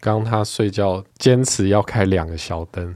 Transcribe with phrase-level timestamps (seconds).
[0.00, 2.94] 刚他睡觉坚持要开两个小灯，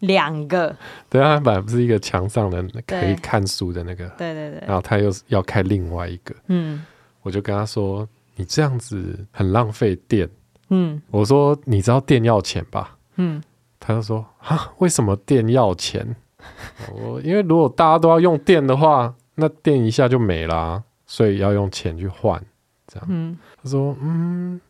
[0.00, 0.74] 两个。
[1.08, 4.62] 对啊，他本来不是一个墙上的可以看书的那个，对对对。
[4.66, 6.84] 然后他又要开另外一个，嗯，
[7.22, 8.06] 我就跟他说
[8.36, 10.28] ：“你这样子很浪费电。”
[10.70, 13.42] 嗯，我说：“你知道电要钱吧？”嗯，
[13.80, 16.14] 他就说：“啊，为什么电要钱？”
[16.94, 22.40] 我因为如果大家都要用电的话，那电一下就没啦，所以要用钱去换。
[22.86, 24.60] 这样，嗯，他说：“嗯。”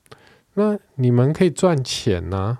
[0.59, 2.59] 那你们可以赚钱呐、啊，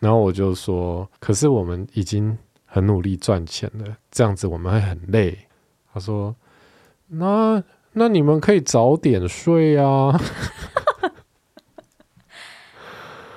[0.00, 2.36] 然后我就说，可是我们已经
[2.66, 5.46] 很努力赚钱了，这样子我们会很累。
[5.90, 6.36] 他说，
[7.06, 7.62] 那
[7.94, 10.20] 那你们可以早点睡啊。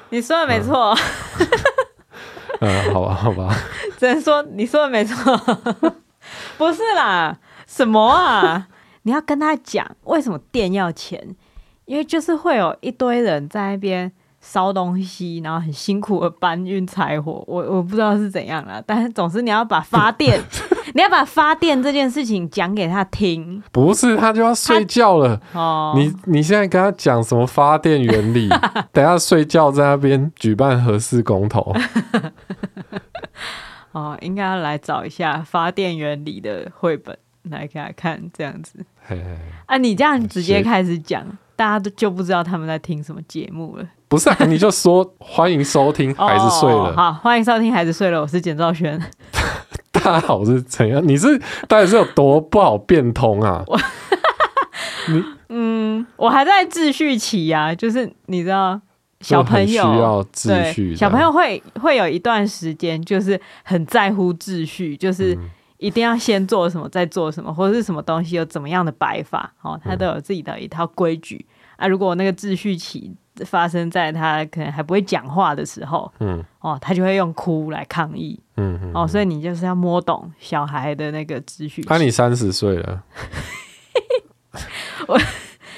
[0.09, 0.93] 你说的没错。
[2.59, 3.55] 嗯， 好吧，好吧，
[3.97, 5.15] 只能说你说的没错。
[6.57, 8.67] 不是啦，什么啊？
[9.03, 11.37] 你要跟他讲为什么电要钱。
[11.85, 20.39] 因为就是会有一堆人在那边烧东西，然后很辛苦的搬运柴火，我我不知道是怎样啦，但是总之你要把发电，
[20.95, 23.63] 你要把发电这件事情讲给他听。
[23.71, 25.39] 不是，他就要睡觉了。
[25.53, 28.49] 哦，你你现在跟他讲什么发电原理？
[28.91, 31.73] 等下睡觉在那边举办核四公投。
[33.93, 38.85] 哦，应该要来找一下发电原理的绘本来给他看，这样子。
[39.05, 41.25] 嘿嘿啊，你这样直接开始讲。
[41.55, 43.85] 大家都就不知道他们在听什么节目了。
[44.07, 46.89] 不是、啊，你就说欢迎收听 孩子睡了。
[46.89, 48.21] 哦、好，欢迎收听孩子睡了。
[48.21, 48.99] 我是简兆轩。
[49.91, 51.05] 大家好，我是陈阳？
[51.07, 53.63] 你是到底是有多不好变通啊？
[53.67, 53.79] 我
[55.09, 58.79] 你嗯，我还在秩序期啊，就是你知道，
[59.21, 65.37] 小朋友需要秩序，小朋友会会有一段时间，就是很在乎秩序，就是。
[65.83, 71.87] 嗯一定要先做什么，再做什么，或者是什么东西有怎么样的摆法，哦，他都有自己的一套规矩、嗯、啊。
[71.87, 73.13] 如果那个秩序起
[73.45, 81.83] 发生在他可能还不会讲话的时候，嗯，哦，他就会用哭来抗议，嗯，嗯哦，所以你就是要摸懂小孩的那个秩序。
[81.89, 83.03] 那、啊、你三十岁了，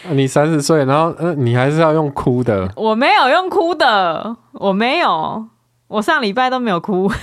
[0.12, 2.72] 你三十岁，然后你还是要用哭的？
[2.76, 5.48] 我没有用哭的，我没有，
[5.88, 7.12] 我上礼拜都没有哭。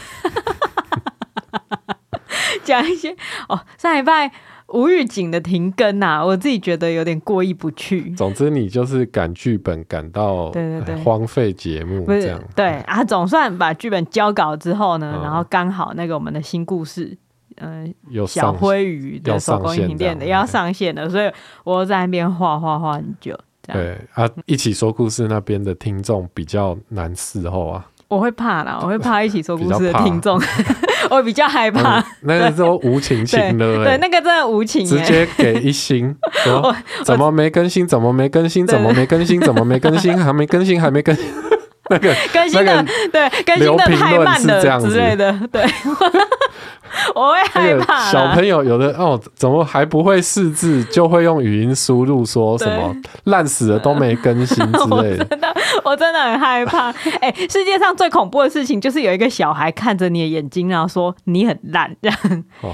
[2.64, 3.14] 讲一些
[3.48, 4.30] 哦，上礼拜
[4.68, 8.10] 无预警的停更呐、啊，我自己觉得有点过意不去。
[8.12, 12.42] 总之，你就是赶剧本赶到对对对荒废节目这样。
[12.56, 17.16] 对啊，总算把剧本交稿之后呢，嗯、然后刚好那个我们的新故事，
[17.56, 21.30] 嗯、呃，小灰鱼的手工艺品店的要上线了，所以
[21.64, 23.38] 我在那边画画画很久。
[23.64, 27.86] 对啊，一起说故事那边的听众比较难伺候啊。
[28.12, 30.38] 我会怕啦， 我会怕一起说故事的听众，
[31.08, 31.98] 我比较害怕。
[31.98, 36.14] 嗯、那个时候无情情的，对，那个真的无情，直接给一星。
[37.04, 37.88] 怎么没更新？
[37.88, 38.66] 怎么没更新？
[38.66, 39.40] 怎么没更新？
[39.40, 40.18] 怎么没更新？
[40.18, 40.78] 还没更新？
[40.78, 41.24] 还没更新？
[41.88, 45.62] 那个更新的对，更新的太慢了之类的，对。
[47.14, 48.10] 我会害怕。
[48.10, 52.94] 小朋友有的哦，怎么还不会识字，就会用语音输入说什么
[53.24, 55.24] 烂死了都没更新之类的。
[55.32, 55.54] 真的，
[55.84, 56.90] 我真的很害怕。
[57.20, 62.18] 哎、欸，世界上最恐怖的事情就是有一个小孩看着你的眼睛，然后说你很烂这样。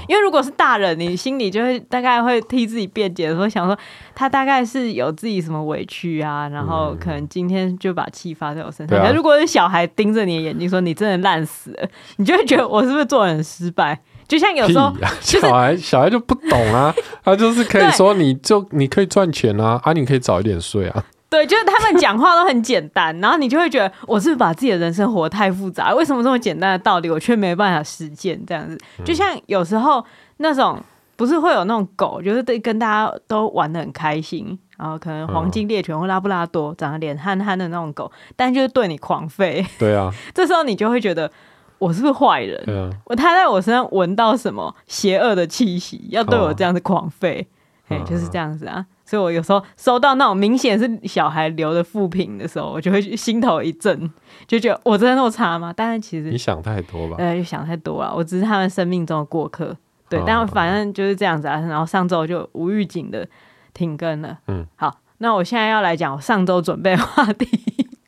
[0.07, 3.77] 因为如果是大人，你心里就会大概会替自己辩解，说想说
[4.13, 8.99] 他大概是有自己什么委屈啊，然后可能今天就把气发在我身上。
[8.99, 11.87] 可如果是小孩盯着你的眼睛说你真的烂死了，
[12.17, 13.99] 你就会觉得我是不是做人很失败？
[14.29, 16.93] 就像有时候，小孩小孩就不懂啊，
[17.25, 21.03] 他就是可以说，你就你可以赚钱啊，啊，你可以早一点睡啊。
[21.31, 25.93] 对，就是他们讲话都很简单，然后你就会觉得，我是不是把自己的人生活得太复杂？
[25.95, 28.39] 为什么这么简单的道理，我却没办法实践？
[28.45, 30.05] 这样子，就像有时候
[30.37, 30.79] 那种
[31.15, 39.65] 不是会有那种狗，就是对跟大家都玩的很开心，然后可能黄金猎犬或拉布拉多长得脸憨憨的那种狗，但就是对你狂吠。
[39.79, 41.31] 对啊， 这时候你就会觉得。
[41.79, 42.63] 我是不是坏人？
[43.05, 47.45] 我、啊、他在我身上闻到什么邪恶的气息，要对我这样子狂吠？
[47.87, 48.85] 哎、哦，就是这样子啊。
[49.03, 54.11] 所以我有时候收到那种明显是小孩留的负评的时候，我就会心头一震，
[54.45, 55.73] 就觉得我真的那么差吗？
[55.75, 57.15] 但是其实你想太多吧？
[57.17, 58.13] 呃，想太多了。
[58.15, 59.75] 我只是他们生命中的过客。
[60.07, 61.59] 对，哦、但反正就是这样子啊。
[61.61, 63.27] 然后上周就无预警的
[63.73, 64.37] 停更了。
[64.47, 67.47] 嗯，好，那我现在要来讲我上周准备的话题。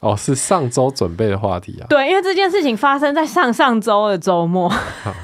[0.02, 1.86] 哦，是上周准备的话题啊。
[1.88, 4.72] 对，因为这件事情发生在上上周的周末，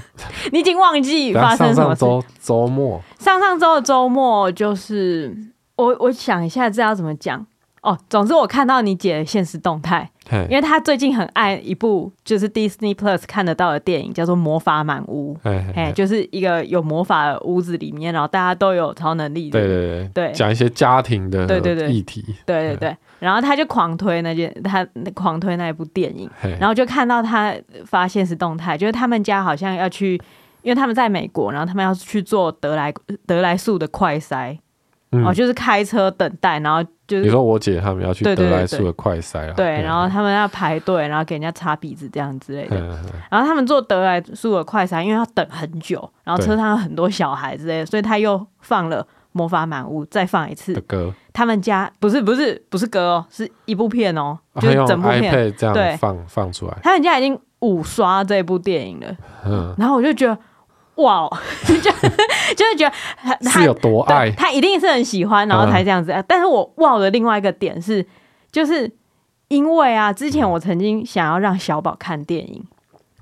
[0.53, 2.01] 你已经忘记发生什么事。
[2.01, 5.35] 周周末，上上周的周末就是
[5.75, 7.45] 我，我想一下这要怎么讲
[7.87, 10.09] 哦，总之我看到你姐的限时动态，
[10.49, 15.37] 因为她最近很爱一部就是 Disney Plus 看得到的电影，叫做《魔法满屋》。
[15.73, 19.57] 哎，就是一个有魔法的屋子里面，然后大家都有超能力的。
[19.57, 22.25] 对对对对，讲一些家庭的对对对议题。
[22.45, 26.29] 对对对，然后她就狂推那件，她狂推那一部电影，
[26.59, 27.55] 然后就看到她
[27.85, 30.21] 发现实动态，就是他们家好像要去，
[30.61, 32.93] 因为他们在美国，然后他们要去做德莱
[33.25, 34.57] 德莱素的快筛。
[35.25, 42.77] 哦，就是开车等待，然后就是你说我姐他们要去得来速的快筛啊，对，然后他们要排队，然后给人家擦鼻子这样之类的。
[43.31, 49.01] 然后他们做得来速的快筛，因为要等很久，然后车上有很多小孩之类的，所以他又放了
[49.31, 51.13] 《魔法满屋》，再放一次歌。
[51.31, 56.77] 他们家不是不是不是歌哦，是一部片哦，就是整部片这样放放出来。
[56.83, 59.07] 他们家已经五刷这部电影了，
[59.45, 60.37] 嗯，然后我就觉得。
[60.97, 61.29] 哇，
[61.65, 66.11] 就就是觉得他是有多爱，他一定是很喜欢，然后才这样子。
[66.11, 68.05] 嗯、但是我忘了另外一个点是，
[68.51, 68.91] 就是
[69.47, 72.63] 因为啊，之前我曾经想要让小宝看电影。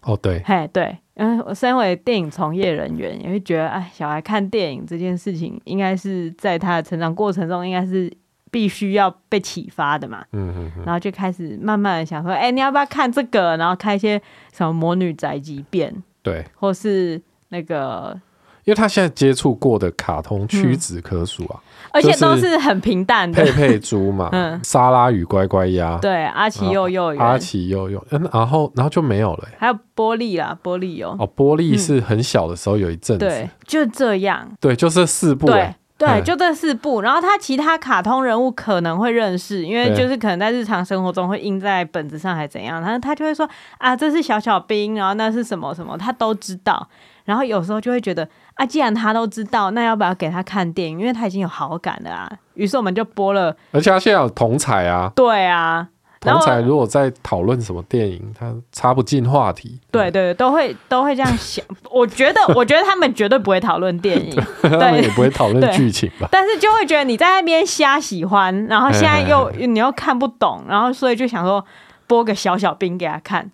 [0.04, 8.10] 哦，对，嘿，对，嗯我身为电影从业人员，也会觉得，哎，小孩看电影这件事情，应该是在他的成长过程中，应该是
[8.52, 10.24] 必须要被启发的嘛。
[10.32, 10.84] 嗯嗯嗯。
[10.86, 13.58] 然后就开始慢慢的想说，哎，你要不要看这个？
[13.58, 14.22] 然后看一些
[14.54, 15.92] 什么《魔女宅急便》，
[16.24, 17.22] 对，或是。
[17.50, 18.20] 那个，
[18.64, 21.60] 因为他现在接触过的卡通屈指可数啊，
[21.92, 23.44] 而且都是很平淡的。
[23.44, 29.48] 佩佩猪嘛， 嗯，莎拉与乖乖鸭，对，阿奇幼幼园，阿奇幼幼，嗯，然后然后就没有了。
[29.58, 37.02] 还有玻璃啦，玻璃有，哦，玻璃是很小的时候有一阵子，对，就这样，对，就这四部，对，对，就这四部。
[37.02, 46.90] 然后他其他卡通人物可能会认识，因为就是可能在日常生活中会印在本子上，还怎样，然后他就会说啊，这是小小兵，然后那是什么什么，他都知道。
[47.26, 51.00] 然后有时候就会觉得啊，既然他都知道，那要不要给他看电影？
[51.00, 52.32] 因为他已经有好感了啊。
[52.54, 55.12] 于是我们就播了，而且他现在有同彩啊。
[55.16, 55.88] 对啊，
[56.22, 59.80] 同侪如果在讨论什么电影，他插不进话题。
[59.92, 61.66] 对对，都会都会这样想。
[61.92, 66.30] 我觉得，我觉得他们绝对不会讨论电影， 对，他们也不会讨论剧情吧。
[66.32, 71.66] 但是就会觉得你在那边瞎喜欢，然后现在又你又看不懂，然后所以就想说。
[72.08, 73.50] 播个小小兵给他看，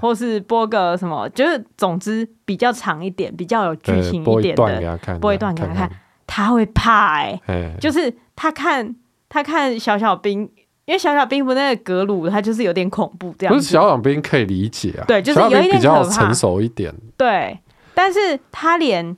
[0.00, 5.90] 或是播个什么，就是总之比较长一点、比较有剧情一点的，播一段给他看，播一段给他看，
[6.26, 7.40] 他会怕哎，
[7.80, 8.94] 就是他看
[9.28, 10.40] 他看小小兵，
[10.84, 13.54] 因为小小兵不那个格鲁，他就是有点恐怖这样。
[13.54, 17.58] 不是小小兵可以理解啊，对，就是有一点比较成熟一点，对，
[17.94, 19.16] 但是他连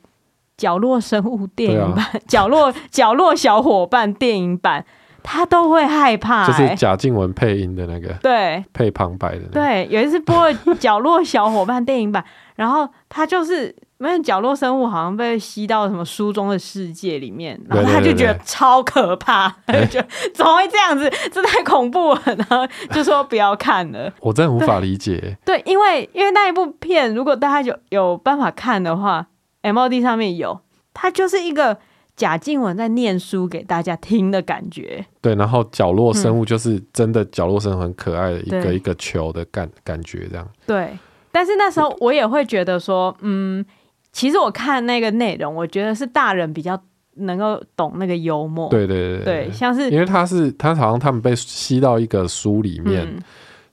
[0.57, 4.85] 角落生物电影版、角落角落小伙伴电影版。
[5.23, 9.53] 他都会害怕、欸，就是贾静雯配音的那个，对，配旁白的、那个。
[9.53, 12.25] 对，有一次播了《角落小伙伴》电影版，
[12.57, 21.11] 然后他就是那个角落生物好像被吸到什么书中的世界里面，然后他就觉得超可怕，他就觉得 怎么会这样子？
[21.31, 24.11] 这太恐怖了， 然后就说不要看了。
[24.21, 25.37] 我真的无法理解。
[25.45, 29.27] 对，因为因为那一部片，如果大家有有办法看的话
[29.63, 30.61] ，MOD 上面有，
[30.95, 31.79] 它就是一个。
[32.19, 40.45] 贾静雯在念书给大家听的感觉，对，然后角落生物就是真的角落生物很可爱的一个一个球的感感觉这样。
[40.67, 40.99] 对，
[41.31, 43.65] 但是那时候我也会觉得说，嗯，
[44.13, 46.77] 其实我看那个内容，我觉得是大人比较
[47.19, 48.69] 能够懂那个幽默。
[48.69, 53.23] 对对对对，像是因为他是他好像他们被吸到一个书里面，嗯、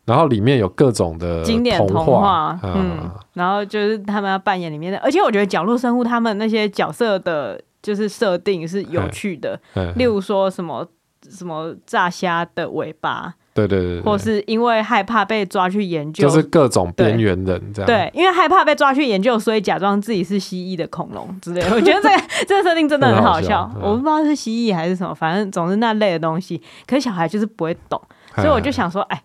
[0.05, 7.59] 然后里面有各种的经典童话，嗯，然后就是他们要扮演里面的，而且我觉得角落生物他们那些角色的。
[7.85, 9.59] 就是设定是有趣的，
[9.95, 10.83] 例如说什么
[11.29, 17.85] 什么炸虾的尾巴，对对对，或是因为害怕被抓去研究，就是各种边缘人这样。
[17.85, 21.67] 对，因为害怕被抓去研究，所以假装自己是蜥蜴的恐龙之类的。
[21.77, 26.59] 我觉得这个这个设定真的很好笑，我不知道是蜥蜴还是什么，反正总是那类的东西。
[26.87, 28.01] 可是小孩就是不会懂，
[28.37, 29.21] 所以我就想说，哎，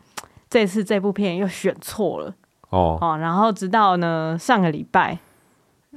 [0.51, 2.35] 这次这部片又选错了
[2.69, 3.17] 哦哦。
[3.17, 5.19] 然后直到呢上个礼拜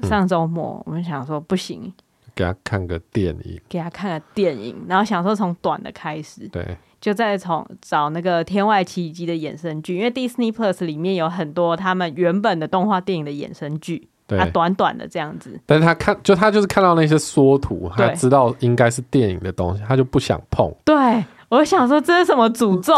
[0.04, 1.94] 上周末，我们想说不行。
[2.36, 15.60] 给他看个电影，给他看个电影，然后想说从短的开始，对，就再从找那个《天外奇迹》的衍生剧，因为 Disney Plus 里面有很多他们原本的动画电影的衍生剧，对，啊短短的这样子。
[15.66, 20.74] 但是他看，就他就是看到那些缩图，他知道应该是电影的东西，他就不想碰。
[20.84, 21.24] 对。
[21.54, 22.94] 我想说这是什么诅咒？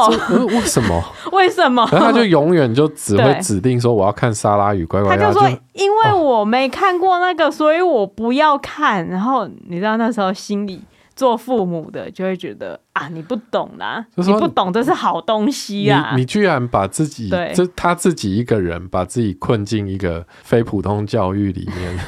[0.48, 1.04] 为什么？
[1.34, 1.86] 为什么？
[1.92, 5.18] 然后他就永远就只会指定说我要看《莎拉与乖乖》。
[5.20, 9.06] 他就说因为我没看过那个，所以我不要看。
[9.10, 10.82] 然后你知道那时候心里
[11.16, 16.14] 做父母的就会觉得啊，你不懂啦，你不懂这是好东西啊！
[16.16, 22.00] 你居然把自己这他自己一个人把自己困进一个非普通教育里面，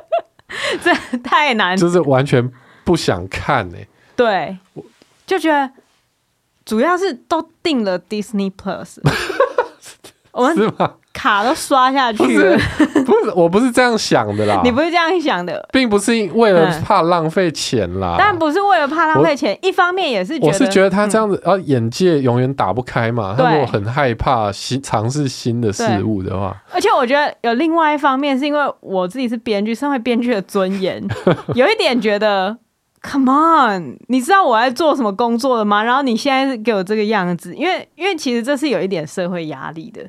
[0.82, 2.50] 这太难，就是完全
[2.82, 3.76] 不想看呢。
[4.16, 4.56] 对。
[5.26, 5.70] 就觉得
[6.64, 8.98] 主要是都订了 Disney Plus，
[10.32, 10.72] 我们？
[11.16, 12.58] 卡都刷下去了，
[13.06, 14.60] 不是，我不是这样想的啦。
[14.62, 18.16] 你不是这样想的，并不是为了怕浪费钱啦。
[18.18, 23.34] 但不是为了怕浪费钱，一方面也是觉得，我是觉得他这样子，啊，眼界永远打不开嘛。
[23.34, 31.02] 他如果很害怕新尝试新的事物的话，而且我觉得有另外一方面，是因为我自己是编剧，身为编剧的尊严，
[31.56, 32.54] 有一点觉得
[33.06, 35.82] ，Come on，你知道我在做什么工作的吗？
[35.82, 40.02] 然后你现在是给我这个样子，因为因为其实这是有一点社会压力的。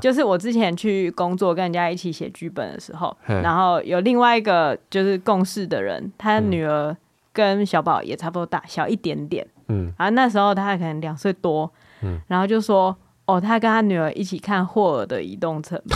[0.00, 6.96] 就是我之前去工作，跟人家一起写剧本的时候，然后有另外一个就是共事的人，他女儿
[7.32, 11.68] 跟小宝也差不多大小一点点，嗯，然后那时候他可能两岁多，
[12.02, 15.76] 嗯，然后就说哦，他跟他女儿一起看霍尔的移动城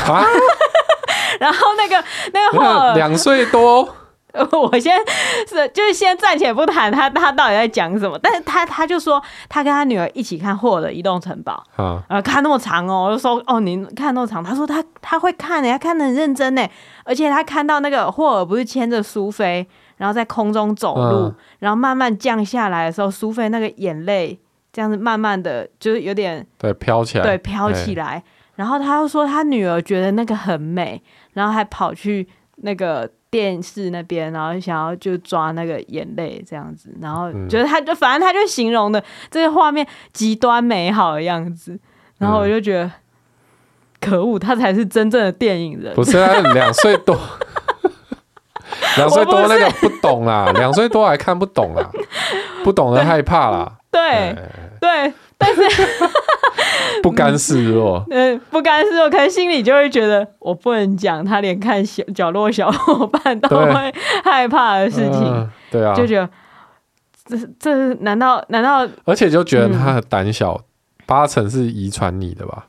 [1.38, 3.88] 然后那个那个霍尔两岁多。
[4.52, 4.96] 我先
[5.48, 16.66] 是就是先暂且不谈他他到底在讲什么，但是他他就说他跟他女儿一起看霍尔的移动城堡，啊，呃，看那么长哦，我就说哦，您看那么长，他说他他会看的，他看的很认真呢，
[17.04, 19.66] 而且他看到那个霍尔不是牵着苏菲，
[19.96, 24.38] 然后在空中走路，然后慢慢降下来的时候，苏菲那个眼泪
[24.72, 28.22] 这样子慢慢的就是有点对飘起来，对飘起来，
[28.54, 31.02] 然后他又说他女儿觉得那个很美，
[31.32, 33.10] 然后还跑去那个。
[33.30, 41.78] 电视那边，然后想要就抓那个眼泪这样子，然后觉得他就反正他就形容的这个画面极端美好的样子，
[42.18, 42.92] 然后我就觉得、嗯、
[44.00, 45.94] 可恶，他才是真正的电影人。
[45.94, 47.18] 不是啊，两岁多，
[48.96, 51.90] 两岁多那个不懂啦，两岁多还看不懂啦，
[52.64, 54.34] 不懂得害怕啦，对
[54.80, 55.12] 对。
[55.12, 55.62] 对但是
[57.00, 66.28] 不甘示弱， 嗯，不甘示弱，可是心里就会觉得我不能讲，他连看小角落小伙伴都会害怕的事情，呃、对啊，就觉得
[67.24, 68.86] 这这难道难道？
[69.04, 70.64] 而且就觉得他很胆小，嗯、
[71.06, 72.66] 八成是遗传你的吧？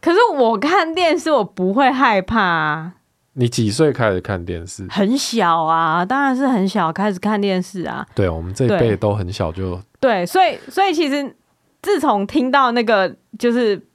[0.00, 2.94] 可是我看电视，我不会害怕啊。
[3.34, 4.84] 你几岁开始看电视？
[4.90, 8.04] 很小啊，当然是很小开始看电视啊。
[8.12, 11.36] 对，我们这一辈都很小就对，所以所以其实。
[11.82, 13.86] 自从听到那个就是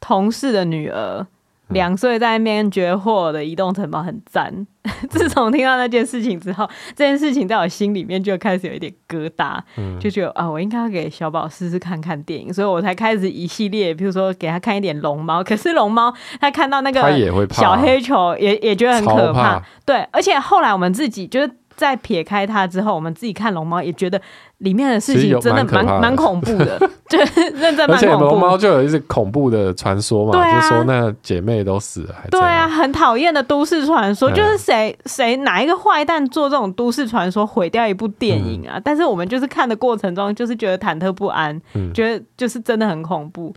[0.00, 1.26] 同事的女儿
[1.68, 17.00] 两岁在那边觉得霍的移动城堡很赞，嗯、自从听到那件事情之后，这件事情在我心里面就开始有一点疙瘩，嗯、就觉得啊，我应该要给小宝试试看看电影，所以我才开始一系列，比如说给他看一点龙猫，可是龙猫他看到那个
[17.50, 19.66] 小黑球也也觉得很可怕，怕。
[19.84, 21.50] 对，而且后来我们自己就是。
[21.76, 24.20] 在撇开它之后，我们自己看龙猫也觉得
[24.58, 26.78] 里面的事情真的蛮蛮 恐怖的，
[27.08, 27.92] 就是认真蛮恐怖。
[27.92, 38.78] 而且龙猫就有一些恐怖的传说嘛，啊、就说那姐妹都死了还，对啊，很讨厌的都市传说，就是谁谁哪一个坏蛋做这种都市传说毁掉一部电影啊？
[38.78, 43.54] 嗯、但是我们就是看的过程中，就是觉得忐忑不安，嗯、觉得就是真的很恐怖，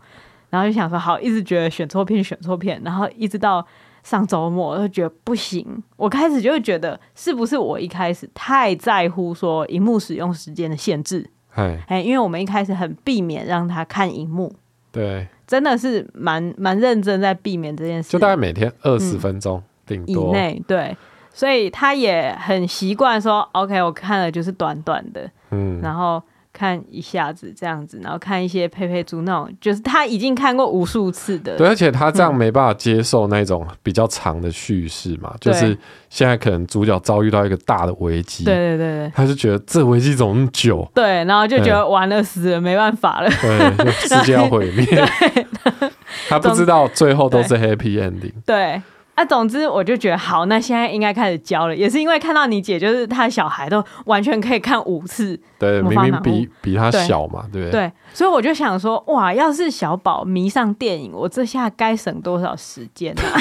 [0.49, 3.65] 然后就想说好，一直觉得选错片选错片，然后一直到。
[4.07, 11.29] 上周末我就觉得不行，我开始就会觉得是不是我一开始太在乎说荧幕使用时间的限制？
[11.55, 14.55] 哎嘿，因为我们一开始很避免让他看荧幕，
[14.93, 20.97] 对，真的是蛮蛮认真在避免这件事，就大概每天二十分钟顶多、嗯、以内，对，
[21.33, 26.23] 所以他也很习惯说，OK，我看了就是短短的，嗯，然后。
[26.57, 31.55] 看一下子这样子，然后看一些佩佩猪那种，就是他已经看过无数次的。
[31.55, 35.77] 对，而且他这样没办法接受那种比较长的叙事嘛，嗯、就是
[36.09, 40.89] 现在可能主角遭遇到一个大的危机，对对对对，他就觉得这危机怎么那么久？
[40.95, 44.85] 对，然后就觉得完了死了，没办法了，对，世界要毁灭。
[46.27, 48.33] 他不知道最后都是 happy ending。
[48.43, 48.55] 对。
[48.57, 48.81] 对
[49.17, 57.71] 啊，总之我就觉得好，那现在应该开始教了，也是因为看到你姐，就是她小孩都完全可以看五次，对，明明比比他小嘛，对不对？
[57.71, 63.25] 对，所以我就想说，哇，要是小宝迷上电影，我这下该省多少时间啊？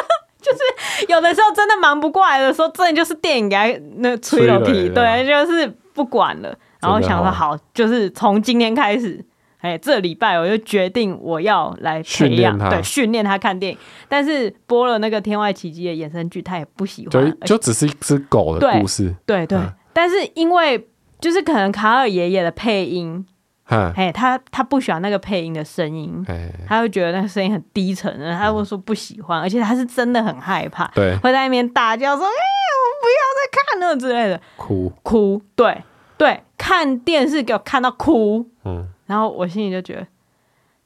[0.40, 9.22] 就是有的时候真的忙不过来的时候，真的就是电影给他那吹了皮，对，就是不管了，然后想说好，就是从今天开始。
[9.60, 13.78] 哎，这礼拜我就决定我要来培养，对，训练他看电影。
[14.08, 17.10] 但是播了那个《天外奇迹》的衍生剧，他也不喜欢。
[17.10, 19.14] 对，就只是一只狗的故事。
[19.26, 19.58] 对对。
[19.92, 20.88] 但是因为
[21.20, 23.26] 就是可能卡尔爷爷的配音，
[23.66, 26.24] 哎，他他不喜欢那个配音的声音，
[26.66, 35.82] 他会觉得那个声音很低沉，他会说不喜欢，而且他是真的很害怕，对，会在那边大叫说：“哎，我不要再看了”之类的，哭哭，对
[36.16, 38.88] 对，看电视给我看到哭，嗯。
[39.10, 40.06] 然后我心里就觉得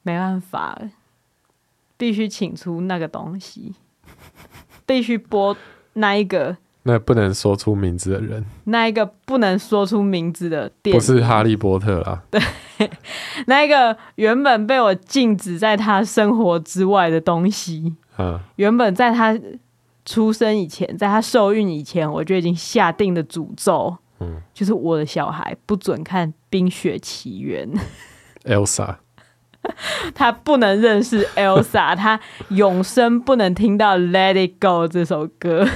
[0.01, 0.89] 没办法了，
[1.95, 3.75] 必须请出那个东西，
[4.83, 5.55] 必须播
[5.93, 12.23] 那一个那不能说出名字的人，那一个不能说出名字的电，不是哈利波特啦。
[12.31, 12.41] 对，
[13.45, 19.39] 那一个原本被我禁止在他生活之外的东西，嗯，原本在他
[20.03, 27.71] 出生以前，在他受孕以前，我就已经下定了诅咒，嗯，就是我的小孩不准看《冰雪奇缘》
[28.45, 28.95] ，Elsa，
[30.15, 35.67] 他不能认识 Elsa， 他永生不能听到《Let It Go》这首歌。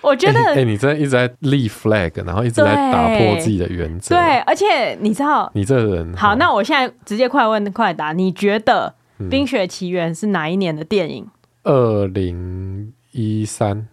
[0.00, 4.14] 我觉得，哎、欸欸，你真的一直在立 flag，然后一直在打破自己的原则。
[4.14, 8.94] 对，而且你知道，你这个人好，那我现在直接快问快答，你觉得
[9.28, 11.26] 《冰雪奇缘》是哪一年的电影？
[11.64, 13.88] 二零一三。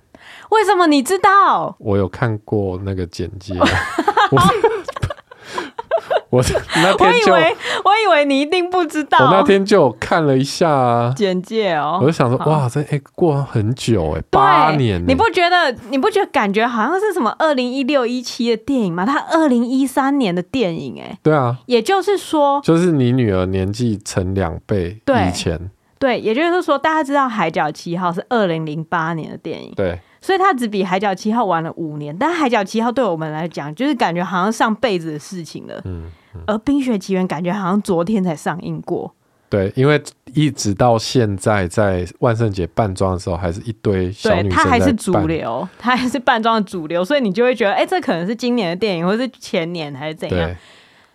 [0.52, 1.76] 为什么你知道？
[1.80, 3.56] 我有看过那个简介。
[3.58, 4.40] 我
[6.36, 6.44] 我
[6.76, 9.18] 那天就我以为，我以为你一定不知道。
[9.26, 15.72] 我那天就看了一下啊，简介哦，我就想说，哇，这哎、欸、过了很久哎，八年，你不觉得？
[15.90, 19.06] 你不觉得感觉好像是什么二零一六一七的电影吗？
[19.06, 25.58] 它二零一三年的电影哎，对啊，也就是说，就是你女儿年纪乘两倍以前，
[25.98, 29.98] 对，对，也就是说，大家知道《海角七号》是二零零八年的电影，对。
[30.22, 35.76] 所以他只比《海角七号》晚了五年，但《海角七号》对我们来讲，就是感觉好像上辈子的事情了。
[35.86, 36.12] 嗯，嗯，
[36.48, 39.14] 而《冰雪奇缘》感觉好像昨天才上映过。
[39.48, 40.02] 对，因为
[40.34, 44.50] 一直到现在，在万圣节扮装的时候，还是一堆小女生。
[44.50, 50.54] 对，它还是主流，它还是扮装的主流，所以你就会觉得，哎、欸，这可能是今年的电影，或是前年还是怎样。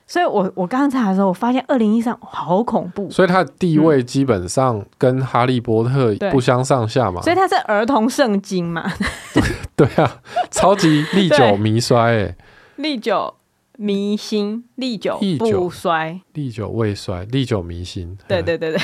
[0.06, 7.20] 所以我我刚查的时候，我发现二零一三好恐怖，所以它的地位基本上跟哈利波特不相上下嘛。
[7.22, 8.90] 所以它是儿童圣经嘛？
[9.76, 12.36] 对啊，超级历久弥衰哎，
[12.76, 13.34] 历久
[13.82, 18.14] 弥新，历久不衰，历久未衰，历久弥新。
[18.28, 18.80] 对对对对，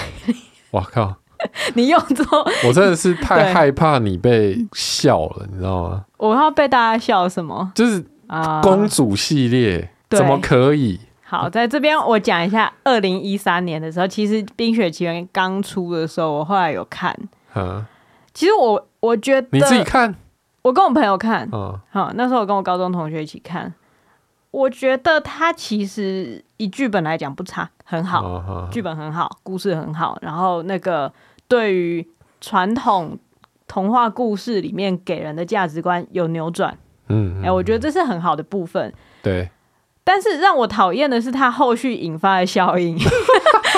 [0.70, 1.14] 我 靠，
[1.76, 2.24] 你用错，
[2.66, 6.06] 我真的是太害怕你被笑了，你知道吗？
[6.16, 7.70] 我要被大家笑什么？
[7.74, 10.98] 就是啊，公主系列怎么可以？
[11.22, 17.14] 好，在这边我讲一下，二零一三年的时候，其实《冰雪奇缘》刚出的时候，我后来有看。
[17.54, 17.84] 嗯，
[18.32, 20.14] 其实我我觉得你自己看，
[20.62, 21.46] 我跟我朋友看。
[21.52, 23.74] 嗯，好，那时候我跟我高中同学一起看，
[24.50, 31.12] 我觉得它其实以剧本来讲不差，很好，剧本很好，故事很好，然后那个
[31.48, 32.06] 对于
[32.40, 33.18] 传统
[33.68, 36.76] 童话故事里面给人的价值观有扭转。
[37.08, 38.92] 嗯，哎，我觉得这是很好的部分。
[39.22, 39.50] 对。
[40.02, 42.96] 但是让我讨厌的是它后续引发的效应，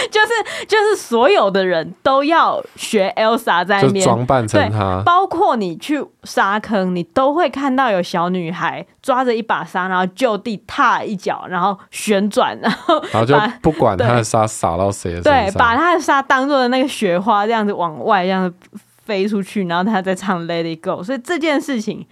[0.11, 4.05] 就是就是所有的人都要学 Elsa 在那边。
[4.05, 18.57] 装扮成她，包括你去沙坑，你都会看到有小女孩抓着一把沙，然后就地踏一脚，然后旋转，然后然后就不管她的沙洒到谁的身上，对，把她的沙当做的那个雪花这样子往外这样子
[19.05, 22.07] 飞出去，然后她在唱 Let It Go，所以这件事情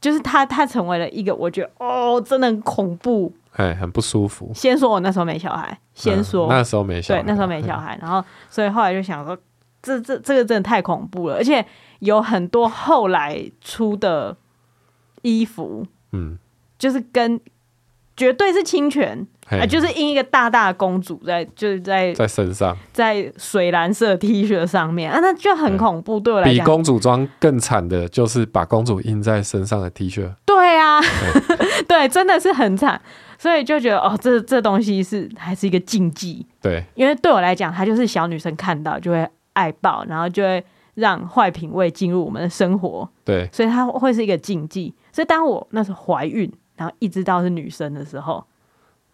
[0.00, 3.32] 就是他他成为了一个我觉得哦，真的很恐怖。
[3.56, 4.50] 哎，很不舒服。
[4.54, 7.98] 先说我那时候没小孩，先说、嗯、那时候没小孩，对，那时候没小孩。
[8.00, 9.36] 然后，所以后来就想说，
[9.82, 11.64] 这这这个真的太恐怖了，而且
[12.00, 14.36] 有很多后来出的
[15.22, 16.38] 衣服，嗯，
[16.78, 17.40] 就是跟
[18.14, 26.20] 绝对是侵权，啊、呃，就是印一个大大的公主在，就是在在身上，在水蓝色 T 恤上面啊，那就很恐怖。
[26.20, 30.30] 对我来讲，比公主装更惨的就是把公主印在身上的 T 恤。
[30.44, 33.00] 对啊，对， 对，真的是很惨。
[33.38, 36.46] 所以就觉得哦，这这东西是还是一个禁忌。
[36.60, 43.08] 对，因为对我来讲，它就是小女生看到就会爱爆，然后就会让坏品味进入我们的生活。
[43.24, 44.94] 对，所以它会是一个禁忌。
[45.12, 48.44] 所以当我那时候怀孕，然后一直到是女生的时候，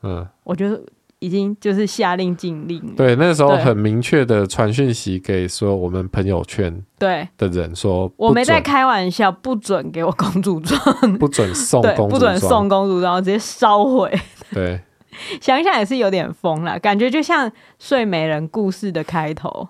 [0.02, 0.82] 嗯，我觉得。
[1.22, 7.28] 已经就是下令禁令，对，那时候很明确的传讯息给说我们朋友圈对。
[7.38, 10.80] 的人说，我没在开玩笑，不准给我公主装，
[11.20, 14.12] 不准送 公主装，不准送公主装，直接烧毁。
[14.52, 14.80] 对，
[15.40, 19.68] 想想也是有点疯了，感觉就像睡美人故事的开头，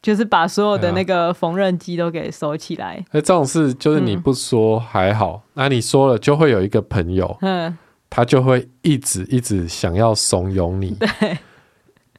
[0.00, 3.04] 就是把所有的那个缝纫机都给收起来。
[3.12, 7.76] 那这种事就是你不说还好，那、嗯、你说了就会有一个朋友，嗯。
[8.10, 11.38] 他就会一直一直想要怂恿你，对，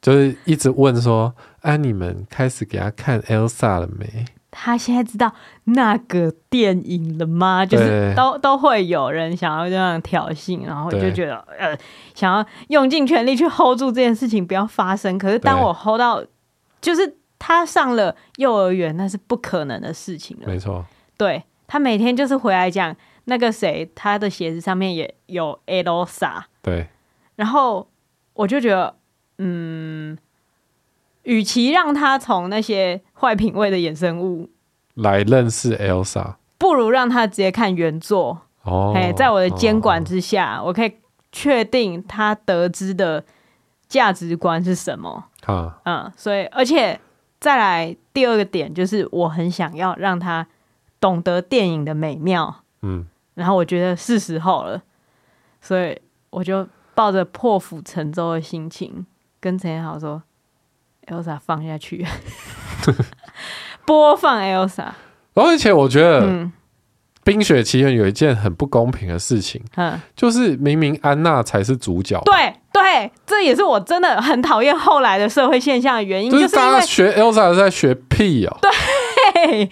[0.02, 5.32] 就是一直问说：“哎、啊，你们开始给他看 Elsa 了没？”他现在知道
[5.66, 7.66] 那个电影了吗？
[7.66, 11.78] 就是都都会有人想要这样挑衅，然后就觉得呃，
[12.16, 15.18] 想要用尽全力去 hold 住这件事情不要发生。
[15.18, 16.24] 可是当我 hold 到，
[16.82, 20.48] 就是他上了幼儿园，那是不可能的事情了。
[20.48, 20.86] 没错，
[21.18, 22.96] 对，他每天就是回来讲。
[23.30, 26.44] 那个谁，他的鞋子上面也有 Elsa。
[26.62, 26.88] 对。
[27.36, 27.88] 然后
[28.34, 28.96] 我就觉得，
[29.38, 30.18] 嗯，
[31.24, 34.50] 与其让他从那些坏品味的衍生物
[34.96, 38.42] 来认识 Elsa，不如让他直接看原作。
[38.64, 38.92] 哦。
[38.94, 40.94] 哎，在我的监管之下，我可以
[41.32, 43.24] 确定他得知的
[43.88, 45.26] 价值观是什么。
[45.46, 47.00] 啊，嗯，所以而且
[47.40, 50.46] 再来第二个点就是，我很想要让他
[51.00, 52.64] 懂得电影的美妙。
[52.82, 53.08] 嗯，
[53.40, 54.82] 然后我觉得是时候了，
[55.62, 55.98] 所以
[56.30, 59.06] 我就抱着破釜沉舟的心情
[59.40, 60.22] 跟陈彦豪说
[61.08, 62.06] ：“Elsa 放下去，
[63.88, 64.90] 播放 Elsa。”
[65.36, 66.52] 而且我觉得，嗯。
[67.32, 79.70] 《冰雪奇缘》有一件很不公平的事情，嗯，就是明明安娜才是主角，对对，这也是我真的很讨厌后来的社会现象的原因，就是大家学 Elsa 是在学屁哦，对，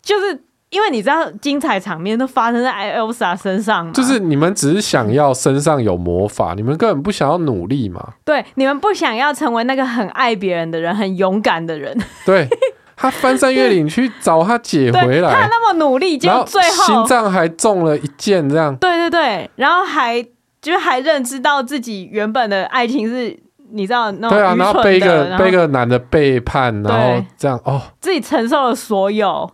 [0.00, 12.48] 就是因为你知道精彩场面都发生在 Elsa 身上，就是你们只是想要身上有魔法，你们根本不想要努力嘛，对，你们不想要成为那个很爱别人的人，很勇敢的人，对。
[13.02, 18.76] 他翻山越岭去找他姐回来，他那么努力，结果最后心脏还中了一箭，这样。
[18.76, 20.22] 对对对，然后还
[20.60, 23.34] 就还认知到自己原本的爱情是，
[23.70, 29.50] 你知道那种对啊，然后被一个被一个男的背叛，然后这样哦，自己承受了所有，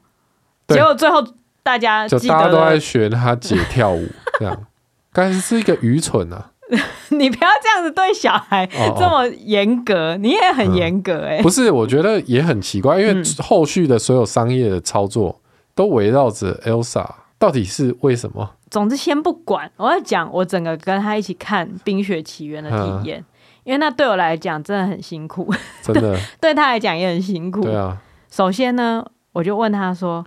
[0.68, 1.24] 结果最后
[1.62, 4.06] 大家就大家都在学他姐跳舞，
[4.38, 4.66] 这样，
[5.12, 6.50] 但是是一个愚蠢啊。
[7.10, 11.40] 你不要这样子对小孩这么严格，哦哦，你也很严格哎、欸。
[11.40, 11.42] 嗯。
[11.44, 15.40] 不是，我觉得也很奇怪，因为后续的所有商业的操作
[15.76, 17.06] 都围绕着 Elsa，
[17.38, 18.50] 到底是为什么？
[18.68, 23.24] 总之先不管，我要讲我整个跟他一起看《冰雪奇缘》的体验，嗯，
[23.62, 25.48] 因为那对我来讲真的很辛苦，
[25.82, 26.00] 真的。
[26.00, 27.60] 对， 对他来讲也很辛苦。
[27.60, 27.96] 对啊，
[28.28, 30.26] 首先呢，我就问他说：“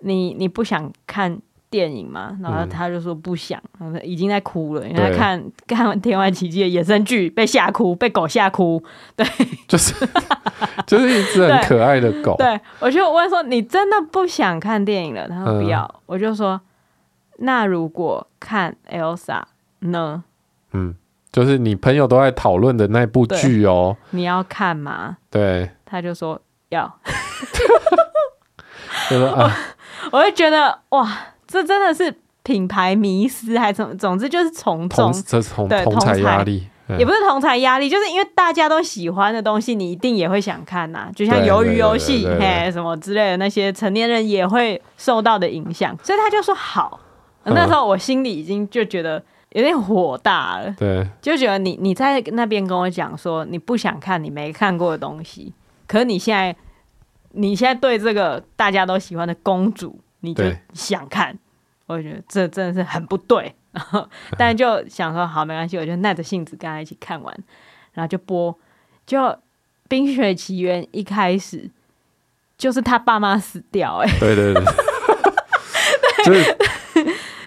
[0.00, 8.82] 你你不想看？”电影吗，然后他就说不想，嗯、已经在哭了，因为他看 看完《天外奇迹》的衍生剧，被吓哭，被狗吓哭，
[9.14, 9.26] 对，
[9.68, 9.94] 就是
[10.88, 12.34] 就是一只很可爱的狗。
[12.38, 15.82] 对，对我就问说：“你真的不想看电影了？”他说：“不要。
[15.82, 16.58] 嗯”我就说
[17.40, 19.42] ：“那如果看 Elsa
[19.80, 20.24] 呢？”
[20.72, 20.94] 嗯，
[21.30, 25.18] 就是你朋友都在讨论的那部剧哦，你要看吗？
[25.30, 26.98] 对，他就说要，
[29.10, 29.54] 就说啊，
[30.10, 31.18] 我会觉得哇。
[31.50, 41.12] 这真的是品牌迷失，还总总之就是从众，这是同同侪压力，也不是同侪压力，就是因为大家都喜欢的东西，你一定也会想看呐、啊。
[41.16, 47.00] 就像鱿鱼游戏嘿什么之类的那些成年人也会受到的影响，所以他就说好。
[47.44, 55.54] 那时候我心里已经就觉得有点火大了，对，就觉得你你在那边跟我讲说你不想看你没看过的东西，
[55.86, 56.54] 可是你现在
[57.32, 60.00] 你现在对这个大家都喜欢的公主。
[60.20, 61.38] 你就想看，
[61.86, 64.04] 我觉得这真的是很不对，然 后
[64.36, 67.32] 但就想说好没关系，我就耐着性子跟他一起看完，
[67.92, 68.52] 然后就播，
[69.06, 69.16] 就
[69.88, 71.70] 《冰雪奇缘》一开始
[72.56, 74.52] 就是他爸妈死掉，哎，对对。
[74.54, 74.64] 对，
[76.26, 76.58] 就是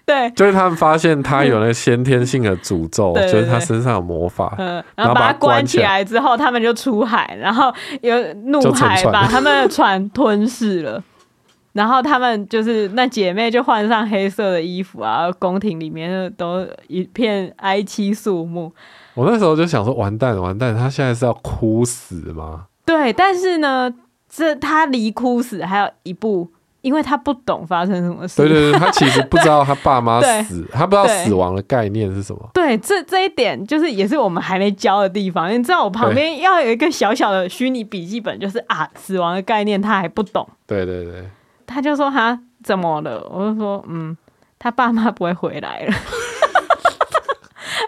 [0.05, 11.01] 对，就是他们发现他有那个先天性的诅咒， 对对对，就是他身上有魔法，嗯，然后把他关起来之后，他们就出海，然后有怒海把他们的船吞噬了。
[11.73, 18.69] 然后他们就是那姐妹就换上黑色的衣服啊，宫廷里面都一片哀凄肃穆。
[19.13, 22.65] 我那时候就想说，完蛋完蛋，他现在是要哭死吗？
[22.85, 23.89] 对，但是呢，
[24.27, 26.49] 这他离哭死还有一步，
[26.81, 28.41] 因为他不懂发生什么事。
[28.41, 32.49] 对对对，他其实不知道他爸妈 死，他不知道死亡的概念是什么。
[32.53, 35.51] 对，这这一点就是也是我们还没教的地方。
[35.51, 40.47] 你知道我旁边要有一个小小的虚拟笔记本，就是啊，死亡的概念他还不懂。
[40.67, 41.23] 对对对。
[41.67, 43.25] 他就说他怎么了？
[43.31, 44.17] 我就说嗯，
[44.59, 45.93] 他爸妈不会回来了。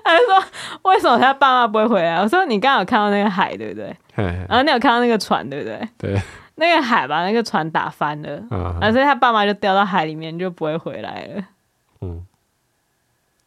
[0.06, 0.44] 他就说
[0.84, 2.16] 为什么他爸妈不会回来？
[2.22, 3.96] 我说你刚刚有看到那个海对不对？
[4.16, 5.90] 然后你有看到那个船对不对？
[5.98, 6.22] 对，
[6.56, 8.44] 那个海把那个船打翻了，
[8.80, 11.44] 啊，所以他爸妈就掉到海里面就不会回来了。
[12.02, 12.26] 嗯，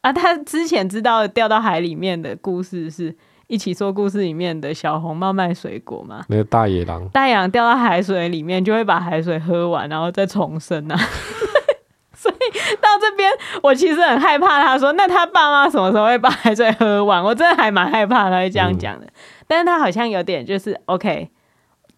[0.00, 3.16] 啊，他之前知道掉到海里面的故事是。
[3.48, 6.24] 一起说故事里面的小红帽卖水果嘛？
[6.28, 10.96] 那个大野狼，大野狼掉到海水里面，就会把海水喝完，然后再重生啊。
[12.12, 13.30] 所以到这边，
[13.62, 14.60] 我其实很害怕。
[14.60, 19.06] 他说：“那他爸妈什么时候会把海水喝完？”我真的还蛮害怕他会这样讲的。
[19.06, 19.12] 嗯、
[19.46, 21.30] 但是他好像有点就是 OK，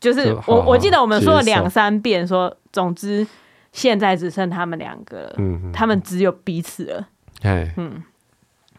[0.00, 3.26] 就是我就我记得我们说了两三遍说，说总之
[3.72, 5.36] 现在只剩他们两个了，
[5.72, 7.08] 他们只有彼此了，
[7.76, 8.02] 嗯。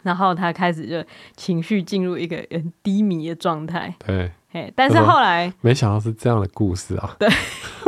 [0.01, 1.03] 然后他开始就
[1.35, 3.93] 情绪进入一个很低迷的状态。
[4.07, 7.17] 对，嘿，但是后来没想到是这样的故事啊。
[7.19, 7.27] 对，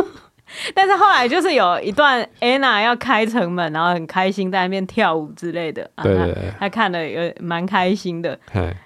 [0.76, 5.90] 但是后来就是有一段安娜要开城门，然后很开心在那边跳舞之类的。
[6.04, 8.38] 对，对，对，他看了也蛮开心的。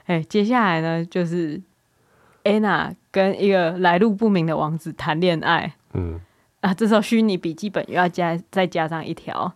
[0.05, 1.60] 哎，接下来呢，就是
[2.43, 5.73] 安娜跟一个来路不明的王子谈恋爱。
[5.93, 6.19] 嗯，
[6.60, 9.54] 啊，这时候虚拟笔记本又要加再加上一条。